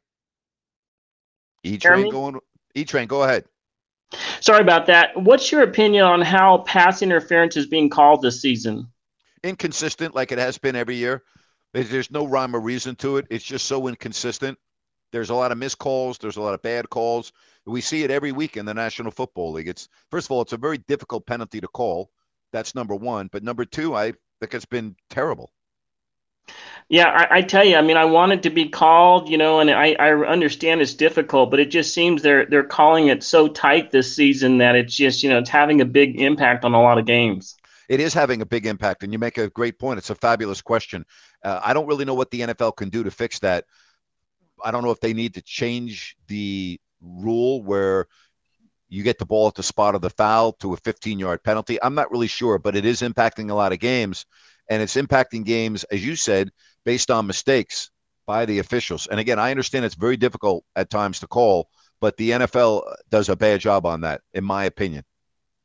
E 1.65 1.77
Train 1.77 2.09
going. 2.09 2.39
E 2.77 2.85
Train, 2.85 3.09
go 3.09 3.25
ahead. 3.25 3.45
Sorry 4.41 4.61
about 4.61 4.87
that. 4.87 5.21
What's 5.21 5.51
your 5.51 5.63
opinion 5.63 6.05
on 6.05 6.21
how 6.21 6.59
pass 6.59 7.03
interference 7.03 7.57
is 7.57 7.67
being 7.67 7.91
called 7.91 8.23
this 8.23 8.41
season? 8.41 8.87
Inconsistent, 9.43 10.15
like 10.15 10.31
it 10.31 10.39
has 10.39 10.59
been 10.59 10.77
every 10.77 10.97
year. 10.97 11.25
There's 11.75 12.11
no 12.11 12.27
rhyme 12.27 12.55
or 12.55 12.61
reason 12.61 12.95
to 12.97 13.17
it. 13.17 13.27
It's 13.31 13.45
just 13.45 13.67
so 13.67 13.89
inconsistent. 13.89 14.57
There's 15.11 15.31
a 15.31 15.35
lot 15.35 15.51
of 15.51 15.59
missed 15.59 15.79
calls. 15.79 16.19
There's 16.19 16.37
a 16.37 16.43
lot 16.43 16.55
of 16.55 16.63
bad 16.63 16.89
calls. 16.91 17.33
We 17.67 17.81
see 17.81 18.05
it 18.05 18.11
every 18.11 18.31
week 18.31 18.57
in 18.57 18.67
the 18.67 18.75
National 18.75 19.11
Football 19.11 19.53
League. 19.53 19.69
It's 19.69 19.89
first 20.11 20.27
of 20.27 20.31
all, 20.31 20.43
it's 20.43 20.53
a 20.53 20.59
very 20.59 20.79
difficult 20.79 21.27
penalty 21.27 21.61
to 21.61 21.69
call. 21.69 22.11
That's 22.53 22.75
number 22.75 22.95
one. 22.95 23.29
But 23.33 23.43
number 23.43 23.65
two, 23.65 23.97
I 23.97 24.13
think 24.43 24.55
it's 24.55 24.65
been 24.65 24.97
terrible. 25.09 25.53
Yeah, 26.89 27.07
I, 27.07 27.37
I, 27.37 27.43
tell 27.43 27.65
you, 27.65 27.77
I 27.77 27.83
mean, 27.83 27.97
I 27.97 28.05
wanted 28.05 28.43
to 28.43 28.51
be 28.51 28.69
called, 28.69 29.29
you 29.29 29.39
know, 29.39 29.61
and 29.61 29.71
I, 29.71 29.93
I 29.99 30.13
understand 30.27 30.81
it's 30.81 30.95
difficult, 30.95 31.51
but 31.51 31.61
it 31.61 31.71
just 31.71 31.95
seems 31.95 32.23
they're 32.23 32.45
they're 32.45 32.65
calling 32.65 33.07
it 33.07 33.23
so 33.23 33.49
tight 33.49 33.93
this 33.93 34.15
season 34.15 34.59
that 34.59 34.75
it's 34.75 34.95
just, 34.95 35.23
you 35.23 35.31
know, 35.31 35.39
it's 35.39 35.49
having 35.49 35.81
a 35.81 35.85
big 35.85 36.21
impact 36.21 36.65
on 36.65 36.75
a 36.75 36.83
lot 36.83 36.99
of 36.99 37.07
games. 37.07 37.57
It 37.89 38.01
is 38.01 38.13
having 38.13 38.43
a 38.43 38.47
big 38.47 38.67
impact, 38.67 39.05
and 39.05 39.13
you 39.13 39.19
make 39.19 39.39
a 39.39 39.49
great 39.49 39.79
point. 39.79 39.99
It's 39.99 40.11
a 40.11 40.15
fabulous 40.15 40.61
question. 40.61 41.07
Uh, 41.45 41.61
I 41.63 41.73
don't 41.73 41.87
really 41.87 42.05
know 42.05 42.15
what 42.15 42.31
the 42.31 42.41
NFL 42.41 42.77
can 42.77 42.89
do 42.89 43.05
to 43.05 43.11
fix 43.11 43.39
that. 43.39 43.65
I 44.63 44.71
don't 44.71 44.83
know 44.83 44.91
if 44.91 45.01
they 45.01 45.15
need 45.15 45.35
to 45.35 45.43
change 45.43 46.17
the 46.27 46.81
rule 47.01 47.63
where 47.63 48.09
you 48.93 49.03
get 49.03 49.19
the 49.19 49.25
ball 49.25 49.49
at 49.49 49.55
the 49.55 49.63
spot 49.63 49.95
of 49.95 50.03
the 50.03 50.11
foul 50.11 50.53
to 50.53 50.75
a 50.75 50.77
15 50.77 51.19
yard 51.19 51.43
penalty. 51.43 51.83
I'm 51.83 51.95
not 51.95 52.11
really 52.11 52.27
sure, 52.27 52.59
but 52.59 52.77
it 52.77 52.85
is 52.85 53.01
impacting 53.01 53.51
a 53.51 53.55
lot 53.55 53.73
of 53.73 53.79
games. 53.79 54.27
And 54.69 54.83
it's 54.83 54.97
impacting 54.97 55.47
games, 55.47 55.85
as 55.85 56.05
you 56.05 56.15
said, 56.15 56.51
based 56.85 57.11
on 57.11 57.27
mistakes 57.27 57.91
by 58.27 58.45
the 58.45 58.59
officials. 58.59 59.07
And 59.07 59.19
again, 59.19 59.39
I 59.39 59.51
understand 59.51 59.87
it's 59.87 59.95
very 59.95 60.19
difficult 60.19 60.65
at 60.77 60.91
times 60.91 61.21
to 61.21 61.27
call, 61.27 61.71
but 62.03 62.19
the 62.19 62.33
NFL 62.33 62.83
does 63.11 63.31
a 63.31 63.37
bad 63.37 63.61
job 63.61 63.87
on 63.87 64.03
that, 64.03 64.21
in 64.35 64.45
my 64.45 64.65
opinion. 64.65 65.05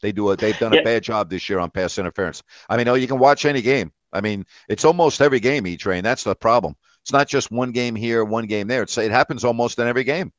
They 0.02 0.14
do 0.14 0.30
a, 0.30 0.38
they've 0.38 0.58
done 0.58 0.74
yeah. 0.74 0.80
a 0.80 0.84
bad 0.86 1.04
job 1.04 1.30
this 1.30 1.50
year 1.50 1.60
on 1.60 1.70
pass 1.70 1.98
interference. 1.98 2.44
I 2.70 2.78
mean, 2.78 2.88
oh, 2.88 2.94
you 2.94 3.08
can 3.08 3.20
watch 3.20 3.44
any 3.44 3.62
game. 3.62 3.92
I 4.14 4.22
mean, 4.22 4.46
it's 4.70 4.86
almost 4.86 5.22
every 5.22 5.42
game, 5.42 5.68
E 5.68 5.76
Train. 5.76 6.04
That's 6.04 6.24
the 6.24 6.36
problem. 6.36 6.76
It's 7.04 7.12
not 7.12 7.28
just 7.28 7.52
one 7.52 7.72
game 7.74 7.96
here, 7.96 8.24
one 8.24 8.46
game 8.46 8.68
there. 8.68 8.84
It's, 8.84 8.98
it 8.98 9.12
happens 9.12 9.44
almost 9.44 9.80
in 9.80 9.88
every 9.88 10.06
game. 10.06 10.32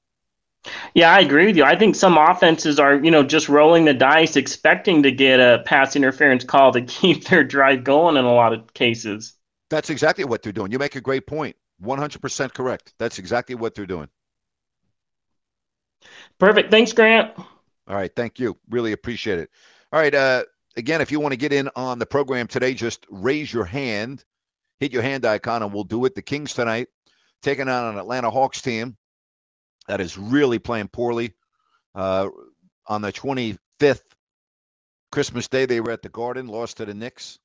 Yeah, 0.94 1.12
I 1.12 1.20
agree 1.20 1.46
with 1.46 1.56
you. 1.56 1.64
I 1.64 1.76
think 1.76 1.94
some 1.94 2.18
offenses 2.18 2.78
are, 2.78 2.94
you 2.94 3.10
know, 3.10 3.22
just 3.22 3.48
rolling 3.48 3.84
the 3.84 3.94
dice, 3.94 4.36
expecting 4.36 5.02
to 5.04 5.12
get 5.12 5.40
a 5.40 5.62
pass 5.64 5.96
interference 5.96 6.44
call 6.44 6.72
to 6.72 6.82
keep 6.86 7.24
their 7.24 7.44
drive 7.44 7.84
going 7.84 8.16
in 8.16 8.24
a 8.24 8.34
lot 8.34 8.52
of 8.52 8.74
cases. 8.74 9.34
That's 9.70 9.90
exactly 9.90 10.24
what 10.24 10.42
they're 10.42 10.52
doing. 10.52 10.72
You 10.72 10.78
make 10.78 10.96
a 10.96 11.00
great 11.00 11.26
point. 11.26 11.56
100% 11.82 12.54
correct. 12.54 12.92
That's 12.98 13.18
exactly 13.18 13.54
what 13.54 13.74
they're 13.74 13.86
doing. 13.86 14.08
Perfect. 16.38 16.70
Thanks, 16.70 16.92
Grant. 16.92 17.32
All 17.36 17.96
right. 17.96 18.14
Thank 18.14 18.38
you. 18.38 18.56
Really 18.68 18.92
appreciate 18.92 19.38
it. 19.38 19.50
All 19.92 20.00
right. 20.00 20.14
Uh, 20.14 20.44
again, 20.76 21.00
if 21.00 21.12
you 21.12 21.20
want 21.20 21.32
to 21.32 21.38
get 21.38 21.52
in 21.52 21.70
on 21.76 21.98
the 21.98 22.06
program 22.06 22.46
today, 22.46 22.74
just 22.74 23.06
raise 23.10 23.52
your 23.52 23.64
hand, 23.64 24.24
hit 24.80 24.92
your 24.92 25.02
hand 25.02 25.24
icon, 25.24 25.62
and 25.62 25.72
we'll 25.72 25.84
do 25.84 26.04
it. 26.04 26.14
The 26.14 26.22
Kings 26.22 26.52
tonight 26.52 26.88
taking 27.42 27.68
on 27.68 27.94
an 27.94 27.98
Atlanta 27.98 28.30
Hawks 28.30 28.60
team 28.60 28.96
that 29.88 30.00
is 30.00 30.16
really 30.16 30.58
playing 30.58 30.88
poorly. 30.88 31.32
Uh, 31.94 32.28
on 32.86 33.02
the 33.02 33.12
25th, 33.12 34.02
Christmas 35.10 35.48
Day, 35.48 35.66
they 35.66 35.80
were 35.80 35.90
at 35.90 36.02
the 36.02 36.08
Garden, 36.08 36.46
lost 36.46 36.76
to 36.76 36.84
the 36.84 36.94
Knicks. 36.94 37.38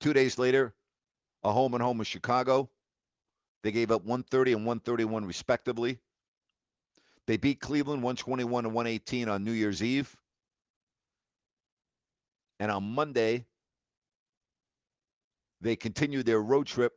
Two 0.00 0.12
days 0.12 0.38
later, 0.38 0.72
a 1.42 1.52
home 1.52 1.74
and 1.74 1.82
home 1.82 1.98
with 1.98 2.08
Chicago. 2.08 2.70
They 3.62 3.72
gave 3.72 3.90
up 3.90 4.02
130 4.02 4.52
and 4.52 4.60
131 4.64 5.24
respectively. 5.24 5.98
They 7.26 7.36
beat 7.36 7.60
Cleveland 7.60 8.02
121 8.02 8.64
to 8.64 8.68
118 8.68 9.28
on 9.28 9.44
New 9.44 9.52
Year's 9.52 9.82
Eve. 9.82 10.14
And 12.60 12.70
on 12.70 12.84
Monday, 12.84 13.44
they 15.60 15.74
continued 15.74 16.26
their 16.26 16.40
road 16.40 16.68
trip 16.68 16.92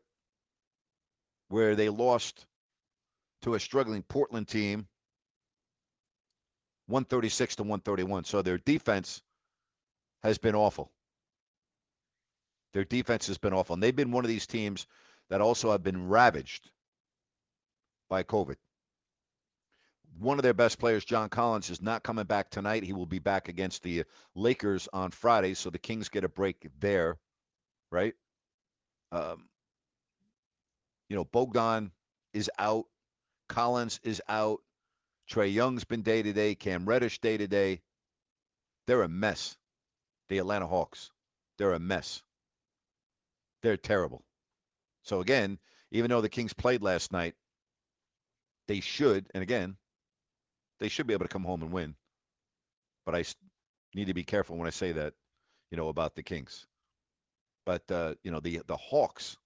where 1.47 1.75
they 1.75 1.89
lost 1.89 2.45
to 3.41 3.56
a 3.56 3.60
struggling 3.60 4.04
Portland 4.04 4.47
team 4.47 4.88
136 6.88 7.58
to 7.58 7.63
131. 7.63 8.23
So 8.23 8.41
their 8.41 8.58
defense 8.58 9.21
has 10.23 10.38
been 10.38 10.56
awful. 10.56 10.91
Their 12.73 12.84
defense 12.84 13.28
has 13.28 13.38
been 13.38 13.54
awful. 13.54 13.75
And 13.75 13.84
they've 13.84 13.95
been 13.95 14.12
one 14.12 14.25
of 14.25 14.30
these 14.30 14.47
teams 14.47 14.88
that 15.30 15.41
also 15.41 15.71
have 15.71 15.84
been 15.84 16.08
ravaged 16.08 16.69
by 18.10 18.23
COVID. 18.23 18.56
One 20.17 20.39
of 20.39 20.43
their 20.43 20.56
best 20.56 20.80
players, 20.80 21.06
John 21.06 21.30
Collins, 21.30 21.69
is 21.69 21.82
not 21.82 22.04
coming 22.04 22.25
back 22.25 22.49
tonight. 22.49 22.84
He 22.84 22.93
will 22.93 23.06
be 23.06 23.19
back 23.19 23.47
against 23.47 23.84
the 23.84 24.04
Lakers 24.36 24.89
on 24.91 25.12
Friday. 25.12 25.54
So 25.54 25.69
the 25.69 25.78
Kings 25.78 26.10
get 26.10 26.23
a 26.23 26.30
break 26.30 26.67
there, 26.80 27.17
right? 27.91 28.13
Um, 29.12 29.47
you 31.08 31.15
know, 31.15 31.23
Bogdan 31.23 31.91
is 32.34 32.49
out. 32.60 32.86
Collins 33.49 33.99
is 34.03 34.21
out. 34.29 34.62
Trae 35.29 35.53
Young's 35.53 35.83
been 35.83 36.01
day 36.01 36.21
to 36.21 36.31
day. 36.31 36.55
Cam 36.55 36.88
Reddish 36.88 37.19
day 37.19 37.38
to 37.38 37.47
day. 37.47 37.81
They're 38.88 39.03
a 39.03 39.09
mess. 39.09 39.57
The 40.29 40.38
Atlanta 40.38 40.67
Hawks. 40.67 41.12
They're 41.57 41.73
a 41.73 41.79
mess. 41.79 42.23
They're 43.62 43.77
terrible. 43.77 44.23
So 45.03 45.19
again, 45.19 45.59
even 45.91 46.09
though 46.09 46.21
the 46.21 46.29
Kings 46.29 46.53
played 46.53 46.81
last 46.81 47.12
night, 47.12 47.35
they 48.67 48.79
should, 48.79 49.27
and 49.33 49.43
again, 49.43 49.75
they 50.79 50.88
should 50.88 51.07
be 51.07 51.13
able 51.13 51.25
to 51.25 51.33
come 51.33 51.43
home 51.43 51.62
and 51.62 51.71
win. 51.71 51.95
But 53.05 53.15
I 53.15 53.25
need 53.95 54.05
to 54.05 54.13
be 54.13 54.23
careful 54.23 54.57
when 54.57 54.67
I 54.67 54.71
say 54.71 54.91
that, 54.93 55.13
you 55.71 55.77
know, 55.77 55.89
about 55.89 56.15
the 56.15 56.23
Kings. 56.23 56.67
But 57.65 57.89
uh, 57.91 58.15
you 58.23 58.31
know, 58.31 58.39
the 58.39 58.62
the 58.67 58.77
Hawks 58.77 59.38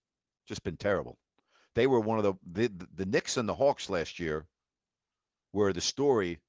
just 0.47 0.63
been 0.63 0.77
terrible. 0.77 1.17
They 1.75 1.87
were 1.87 1.99
one 1.99 2.19
of 2.19 2.23
the 2.23 2.33
the, 2.67 2.87
the 2.95 3.05
Knicks 3.05 3.37
and 3.37 3.47
the 3.49 3.55
Hawks 3.55 3.89
last 3.89 4.19
year 4.19 4.45
were 5.53 5.73
the 5.73 5.81
story, 5.81 6.39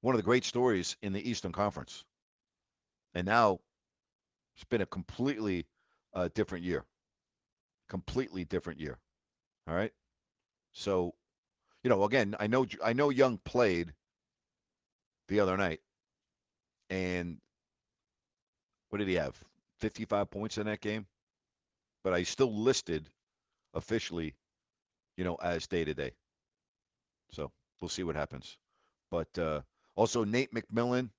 one 0.00 0.14
of 0.14 0.18
the 0.18 0.24
great 0.24 0.44
stories 0.44 0.96
in 1.02 1.12
the 1.12 1.30
Eastern 1.30 1.52
Conference. 1.52 2.04
And 3.14 3.26
now 3.26 3.60
it's 4.54 4.64
been 4.64 4.82
a 4.82 4.86
completely 4.86 5.66
uh, 6.14 6.28
different 6.34 6.64
year. 6.64 6.84
Completely 7.88 8.44
different 8.44 8.80
year. 8.80 8.98
All 9.66 9.74
right. 9.74 9.92
So, 10.72 11.14
you 11.82 11.90
know, 11.90 12.04
again, 12.04 12.36
I 12.38 12.46
know 12.46 12.66
I 12.84 12.92
know 12.92 13.10
Young 13.10 13.38
played 13.38 13.92
the 15.28 15.40
other 15.40 15.56
night, 15.56 15.80
and 16.88 17.38
what 18.88 18.98
did 18.98 19.08
he 19.08 19.14
have? 19.14 19.38
55 19.78 20.30
points 20.30 20.58
in 20.58 20.66
that 20.66 20.80
game, 20.80 21.06
but 22.04 22.12
I 22.12 22.24
still 22.24 22.52
listed 22.52 23.08
officially, 23.74 24.34
you 25.16 25.24
know, 25.24 25.36
as 25.36 25.66
day 25.66 25.84
to 25.84 25.94
day. 25.94 26.12
So 27.32 27.50
we'll 27.80 27.88
see 27.88 28.02
what 28.02 28.16
happens. 28.16 28.56
But 29.10 29.38
uh, 29.38 29.60
also, 29.96 30.24
Nate 30.24 30.52
McMillan, 30.54 31.10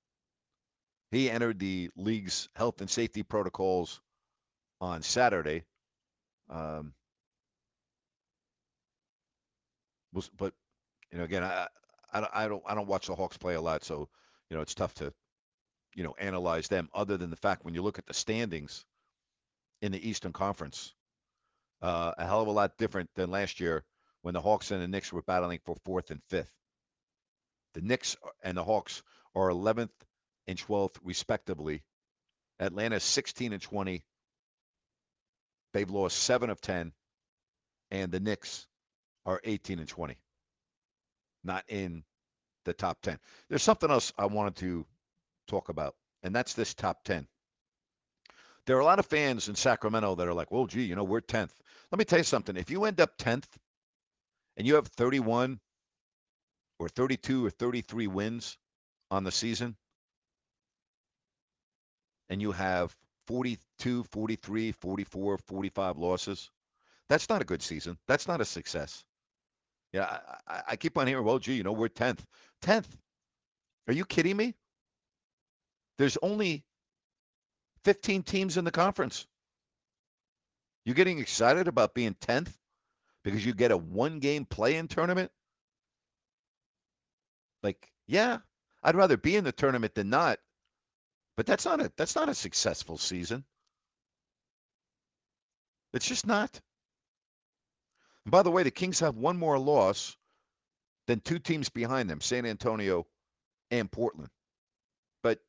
he 1.12 1.30
entered 1.30 1.60
the 1.60 1.90
league's 1.96 2.50
health 2.56 2.82
and 2.82 2.90
safety 2.90 3.24
protocols 3.24 4.02
on 4.80 5.02
Saturday. 5.02 5.64
Um, 6.50 6.94
but 10.38 10.54
you 11.12 11.18
know, 11.18 11.24
again, 11.24 11.44
I, 11.44 11.68
I, 12.14 12.28
I 12.34 12.48
don't 12.48 12.64
I 12.66 12.76
don't 12.76 12.88
watch 12.88 13.08
the 13.08 13.16
Hawks 13.16 13.38
play 13.38 13.56
a 13.56 13.62
lot, 13.62 13.84
so 13.84 14.10
you 14.50 14.56
know 14.56 14.62
it's 14.62 14.76
tough 14.76 14.94
to 14.96 15.14
you 15.96 16.04
know 16.04 16.16
analyze 16.20 16.68
them. 16.68 16.90
Other 16.94 17.18
than 17.18 17.30
the 17.30 17.36
fact 17.36 17.64
when 17.64 17.74
you 17.74 17.82
look 17.82 18.00
at 18.00 18.06
the 18.06 18.14
standings 18.14 18.86
in 19.82 19.92
the 19.92 20.10
Eastern 20.10 20.34
Conference, 20.34 20.94
uh, 21.82 22.14
a 22.18 22.26
hell 22.26 22.42
of 22.42 22.48
a 22.48 22.52
lot 22.52 22.78
different 22.78 23.10
than 23.16 23.32
last 23.32 23.60
year 23.60 23.84
when 24.22 24.34
the 24.34 24.42
Hawks 24.42 24.72
and 24.72 24.82
the 24.82 24.88
Knicks 24.88 25.12
were 25.12 25.24
battling 25.24 25.60
for 25.66 25.76
fourth 25.84 26.12
and 26.12 26.22
fifth. 26.30 26.54
The 27.74 27.82
Knicks 27.82 28.18
and 28.44 28.58
the 28.58 28.64
Hawks 28.64 29.02
are 29.36 29.50
11th 29.50 29.90
and 30.48 30.58
12th, 30.58 30.98
respectively. 31.04 31.84
Atlanta 32.60 33.00
16 33.00 33.54
and 33.54 33.62
20. 33.62 34.06
They've 35.74 35.90
lost 35.90 36.20
seven 36.20 36.50
of 36.50 36.60
10, 36.62 36.92
and 37.92 38.12
the 38.12 38.20
Knicks 38.20 38.68
are 39.26 39.40
18 39.44 39.80
and 39.80 39.88
20, 39.88 40.18
not 41.44 41.64
in 41.70 42.04
the 42.66 42.74
top 42.74 43.02
10. 43.02 43.18
There's 43.50 43.64
something 43.64 43.90
else 43.90 44.12
I 44.18 44.26
wanted 44.26 44.58
to 44.58 44.86
talk 45.48 45.70
about, 45.70 45.96
and 46.24 46.36
that's 46.36 46.54
this 46.54 46.74
top 46.74 47.04
10. 47.06 47.28
There 48.66 48.78
are 48.78 48.82
a 48.82 48.86
lot 48.86 49.00
of 49.00 49.06
fans 49.06 49.50
in 49.50 49.56
Sacramento 49.56 50.16
that 50.16 50.28
are 50.28 50.34
like, 50.34 50.52
well, 50.52 50.68
gee, 50.68 50.84
you 50.84 50.96
know, 50.96 51.04
we're 51.04 51.22
10th. 51.22 51.52
Let 51.92 52.00
me 52.00 52.06
tell 52.06 52.20
you 52.20 52.24
something. 52.24 52.56
If 52.56 52.70
you 52.70 52.86
end 52.86 53.02
up 53.02 53.18
10th 53.18 53.48
and 54.58 54.68
you 54.68 54.76
have 54.76 54.88
31 54.88 55.60
or 56.80 56.90
32 56.90 57.46
or 57.46 57.50
33 57.50 58.08
wins 58.08 58.58
on 59.10 59.24
the 59.24 59.32
season, 59.32 59.76
and 62.30 62.42
you 62.42 62.52
have 62.54 62.96
42, 63.28 64.04
43, 64.04 64.72
44, 64.72 65.38
45 65.38 65.98
losses, 65.98 66.50
that's 67.10 67.30
not 67.30 67.42
a 67.42 67.46
good 67.46 67.62
season. 67.62 67.98
That's 68.08 68.28
not 68.28 68.42
a 68.42 68.46
success. 68.46 69.04
Yeah, 69.92 70.20
I, 70.48 70.62
I, 70.70 70.76
keep 70.78 70.98
on 70.98 71.08
hearing, 71.08 71.26
well, 71.26 71.40
gee, 71.40 71.56
you 71.56 71.64
know, 71.64 71.74
we're 71.74 71.90
10th. 71.90 72.20
10th. 72.64 72.88
Are 73.88 73.94
you 73.94 74.06
kidding 74.06 74.38
me? 74.38 74.56
There's 75.98 76.18
only 76.22 76.64
15 77.86 78.24
teams 78.24 78.58
in 78.58 78.66
the 78.66 78.72
conference. 78.72 79.26
You're 80.86 80.96
getting 80.96 81.20
excited 81.20 81.68
about 81.68 81.94
being 81.94 82.16
10th 82.16 82.52
because 83.24 83.46
you 83.46 83.54
get 83.54 83.72
a 83.72 83.78
one 83.78 84.20
game 84.20 84.46
play 84.46 84.78
in 84.78 84.88
tournament? 84.88 85.32
Like, 87.62 87.92
yeah, 88.08 88.40
I'd 88.84 88.96
rather 88.96 89.18
be 89.18 89.36
in 89.36 89.44
the 89.44 89.52
tournament 89.52 89.94
than 89.96 90.10
not. 90.10 90.40
But 91.38 91.46
that's 91.46 91.66
not 91.66 91.82
a 91.82 91.92
that's 91.96 92.16
not 92.16 92.30
a 92.30 92.36
successful 92.36 92.98
season. 92.98 93.46
It's 95.94 96.08
just 96.08 96.28
not. 96.28 96.60
And 98.26 98.32
by 98.32 98.44
the 98.44 98.52
way, 98.52 98.64
the 98.64 98.72
Kings 98.72 99.00
have 99.00 99.16
one 99.16 99.38
more 99.38 99.58
loss 99.58 100.16
than 101.08 101.20
two 101.20 101.40
teams 101.40 101.70
behind 101.70 102.10
them, 102.10 102.22
San 102.22 102.46
Antonio 102.46 103.08
and 103.72 103.92
Portland. 103.92 104.30
But 105.24 105.40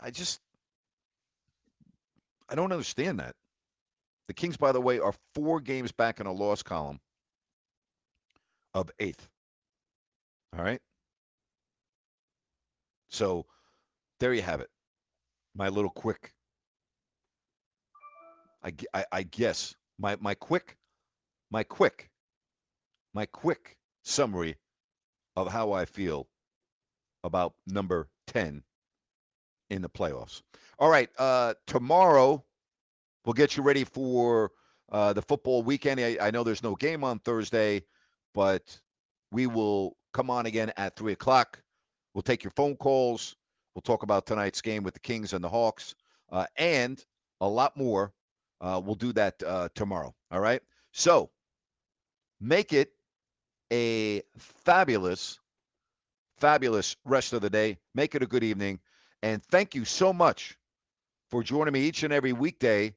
I 0.00 0.10
just 0.10 0.40
I 2.52 2.54
don't 2.54 2.70
understand 2.70 3.18
that. 3.20 3.34
The 4.28 4.34
Kings, 4.34 4.58
by 4.58 4.72
the 4.72 4.80
way, 4.80 5.00
are 5.00 5.14
four 5.34 5.58
games 5.58 5.90
back 5.90 6.20
in 6.20 6.26
a 6.26 6.32
loss 6.32 6.62
column 6.62 7.00
of 8.74 8.90
eighth. 9.00 9.26
All 10.56 10.62
right. 10.62 10.80
So 13.08 13.46
there 14.20 14.34
you 14.34 14.42
have 14.42 14.60
it. 14.60 14.68
My 15.54 15.70
little 15.70 15.90
quick. 15.90 16.34
I, 18.62 18.74
I, 18.92 19.04
I 19.10 19.22
guess 19.22 19.74
my 19.98 20.16
my 20.20 20.34
quick, 20.34 20.76
my 21.50 21.62
quick, 21.62 22.10
my 23.14 23.24
quick 23.24 23.76
summary 24.04 24.56
of 25.36 25.50
how 25.50 25.72
I 25.72 25.86
feel 25.86 26.28
about 27.24 27.54
number 27.66 28.08
ten 28.26 28.62
in 29.72 29.82
the 29.82 29.88
playoffs. 29.88 30.42
All 30.78 30.90
right, 30.90 31.08
uh, 31.18 31.54
tomorrow 31.66 32.44
we'll 33.24 33.32
get 33.32 33.56
you 33.56 33.62
ready 33.62 33.84
for 33.84 34.52
uh, 34.90 35.12
the 35.14 35.22
football 35.22 35.62
weekend. 35.62 35.98
I, 35.98 36.18
I 36.20 36.30
know 36.30 36.44
there's 36.44 36.62
no 36.62 36.74
game 36.74 37.02
on 37.02 37.18
Thursday, 37.18 37.82
but 38.34 38.78
we 39.30 39.46
will 39.46 39.96
come 40.12 40.28
on 40.28 40.46
again 40.46 40.72
at 40.76 40.94
three 40.94 41.12
o'clock. 41.12 41.60
We'll 42.14 42.22
take 42.22 42.44
your 42.44 42.50
phone 42.50 42.76
calls. 42.76 43.34
We'll 43.74 43.82
talk 43.82 44.02
about 44.02 44.26
tonight's 44.26 44.60
game 44.60 44.82
with 44.82 44.92
the 44.92 45.00
Kings 45.00 45.32
and 45.32 45.42
the 45.42 45.48
Hawks, 45.48 45.94
uh, 46.30 46.46
and 46.56 47.02
a 47.40 47.48
lot 47.48 47.76
more. 47.76 48.12
Uh, 48.60 48.80
we'll 48.84 48.94
do 48.94 49.12
that 49.14 49.42
uh, 49.42 49.68
tomorrow. 49.74 50.14
All 50.30 50.40
right. 50.40 50.60
So 50.92 51.30
make 52.40 52.74
it 52.74 52.92
a 53.72 54.22
fabulous, 54.36 55.40
fabulous 56.38 56.96
rest 57.04 57.32
of 57.32 57.40
the 57.40 57.50
day. 57.50 57.78
Make 57.94 58.14
it 58.14 58.22
a 58.22 58.26
good 58.26 58.44
evening. 58.44 58.78
And 59.22 59.42
thank 59.44 59.74
you 59.74 59.84
so 59.84 60.12
much 60.12 60.56
for 61.30 61.42
joining 61.42 61.72
me 61.74 61.82
each 61.82 62.02
and 62.02 62.12
every 62.12 62.32
weekday 62.32 62.94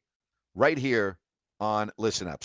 right 0.55 0.77
here 0.77 1.17
on 1.59 1.91
Listen 1.97 2.27
Up. 2.27 2.44